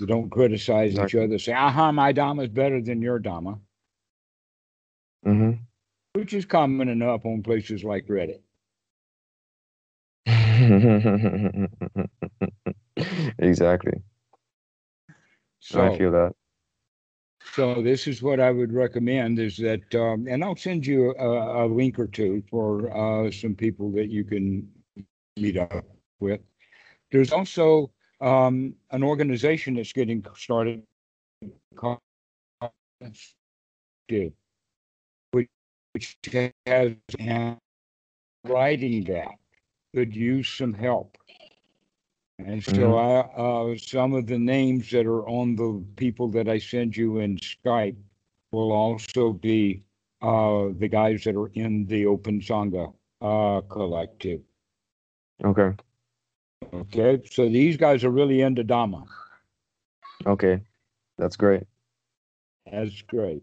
You 0.00 0.06
don't 0.06 0.30
criticize 0.30 0.98
each 0.98 1.14
other. 1.14 1.38
Say, 1.38 1.52
aha, 1.52 1.92
my 1.92 2.12
Dhamma 2.12 2.44
is 2.44 2.48
better 2.48 2.80
than 2.80 3.02
your 3.02 3.20
Dhamma, 3.20 3.58
hmm 5.24 5.52
which 6.14 6.34
is 6.34 6.44
common 6.44 6.88
enough 6.88 7.24
on 7.24 7.42
places 7.42 7.84
like 7.84 8.06
Reddit. 8.06 8.40
exactly. 13.38 14.02
So, 15.60 15.82
I 15.82 15.98
feel 15.98 16.12
that. 16.12 16.34
So 17.52 17.82
this 17.82 18.06
is 18.06 18.22
what 18.22 18.40
I 18.40 18.50
would 18.50 18.72
recommend 18.72 19.38
is 19.38 19.58
that, 19.58 19.94
um, 19.94 20.26
and 20.26 20.42
I'll 20.42 20.56
send 20.56 20.86
you 20.86 21.14
a, 21.18 21.64
a 21.64 21.66
link 21.66 21.98
or 21.98 22.06
two 22.06 22.42
for 22.50 22.90
uh, 22.96 23.30
some 23.30 23.54
people 23.54 23.90
that 23.92 24.08
you 24.08 24.24
can 24.24 24.66
meet 25.36 25.58
up 25.58 25.84
with. 26.18 26.40
There's 27.10 27.30
also 27.30 27.90
um, 28.22 28.74
an 28.90 29.02
organization 29.02 29.74
that's 29.74 29.92
getting 29.92 30.24
started 30.34 30.82
called 31.76 31.98
which 35.92 36.16
has 36.66 36.92
writing 38.44 39.04
that 39.04 39.34
could 39.94 40.16
use 40.16 40.48
some 40.48 40.72
help. 40.72 41.18
And 42.46 42.62
so 42.62 42.96
I, 42.96 43.20
uh, 43.36 43.76
some 43.76 44.14
of 44.14 44.26
the 44.26 44.38
names 44.38 44.90
that 44.90 45.06
are 45.06 45.26
on 45.28 45.56
the 45.56 45.84
people 45.96 46.28
that 46.28 46.48
I 46.48 46.58
send 46.58 46.96
you 46.96 47.18
in 47.18 47.36
Skype 47.38 47.96
will 48.50 48.72
also 48.72 49.32
be 49.32 49.82
uh, 50.20 50.68
the 50.78 50.88
guys 50.88 51.24
that 51.24 51.36
are 51.36 51.48
in 51.54 51.86
the 51.86 52.06
Open 52.06 52.40
Sangha 52.40 52.92
uh, 53.20 53.60
collective. 53.62 54.40
Okay. 55.44 55.72
Okay, 56.72 57.22
so 57.30 57.48
these 57.48 57.76
guys 57.76 58.04
are 58.04 58.10
really 58.10 58.40
into 58.40 58.64
Dhamma. 58.64 59.06
Okay. 60.26 60.60
That's 61.18 61.36
great. 61.36 61.64
That's 62.70 63.02
great. 63.02 63.42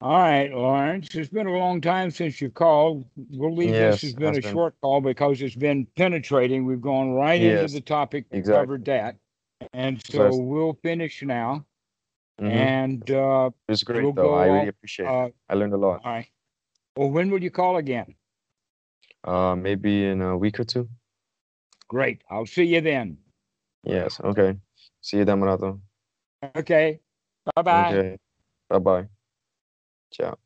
All 0.00 0.16
right, 0.16 0.52
Lawrence, 0.52 1.12
it's 1.16 1.28
been 1.28 1.48
a 1.48 1.58
long 1.58 1.80
time 1.80 2.12
since 2.12 2.40
you 2.40 2.50
called. 2.50 3.04
We'll 3.30 3.54
leave 3.54 3.70
Yes, 3.70 3.94
this 3.94 4.02
has 4.02 4.14
been 4.14 4.36
a 4.36 4.40
been. 4.40 4.52
short 4.52 4.74
call 4.80 5.00
because 5.00 5.42
it's 5.42 5.56
been 5.56 5.86
penetrating. 5.96 6.64
We've 6.64 6.80
gone 6.80 7.10
right 7.14 7.40
into 7.42 7.72
the 7.72 7.80
topic, 7.80 8.26
exactly. 8.30 8.60
covered 8.62 8.84
that. 8.84 9.16
And 9.72 10.00
so 10.06 10.24
Yes. 10.26 10.34
we'll 10.38 10.74
finish 10.84 11.20
now. 11.24 11.66
Mhm. 12.40 12.50
And 12.52 13.10
uh, 13.10 13.50
It's 13.68 13.82
great 13.82 14.04
we'll 14.04 14.12
though. 14.12 14.34
I 14.34 14.46
really 14.46 14.68
appreciate 14.68 15.06
it. 15.06 15.10
uh, 15.10 15.30
I 15.48 15.54
learned 15.54 15.72
a 15.72 15.76
lot. 15.76 16.00
all 16.04 16.12
right. 16.12 16.28
Well, 16.96 17.10
when 17.10 17.28
will 17.30 17.42
you 17.42 17.50
call 17.50 17.76
again? 17.78 18.14
Uh, 19.24 19.56
maybe 19.56 20.06
in 20.06 20.22
a 20.22 20.36
week 20.38 20.60
or 20.60 20.64
two. 20.64 20.88
Great. 21.88 22.22
I'll 22.30 22.46
see 22.46 22.62
you 22.64 22.80
then. 22.80 23.18
Yes. 23.82 24.20
Okay. 24.20 24.56
See 25.00 25.16
you, 25.18 25.24
Dhammarato. 25.24 25.80
Okay. 26.54 27.00
Bye 27.56 27.62
bye. 27.62 27.88
Okay. 27.92 28.18
Bye 28.68 28.78
bye. 28.78 29.08
Tchau. 30.10 30.38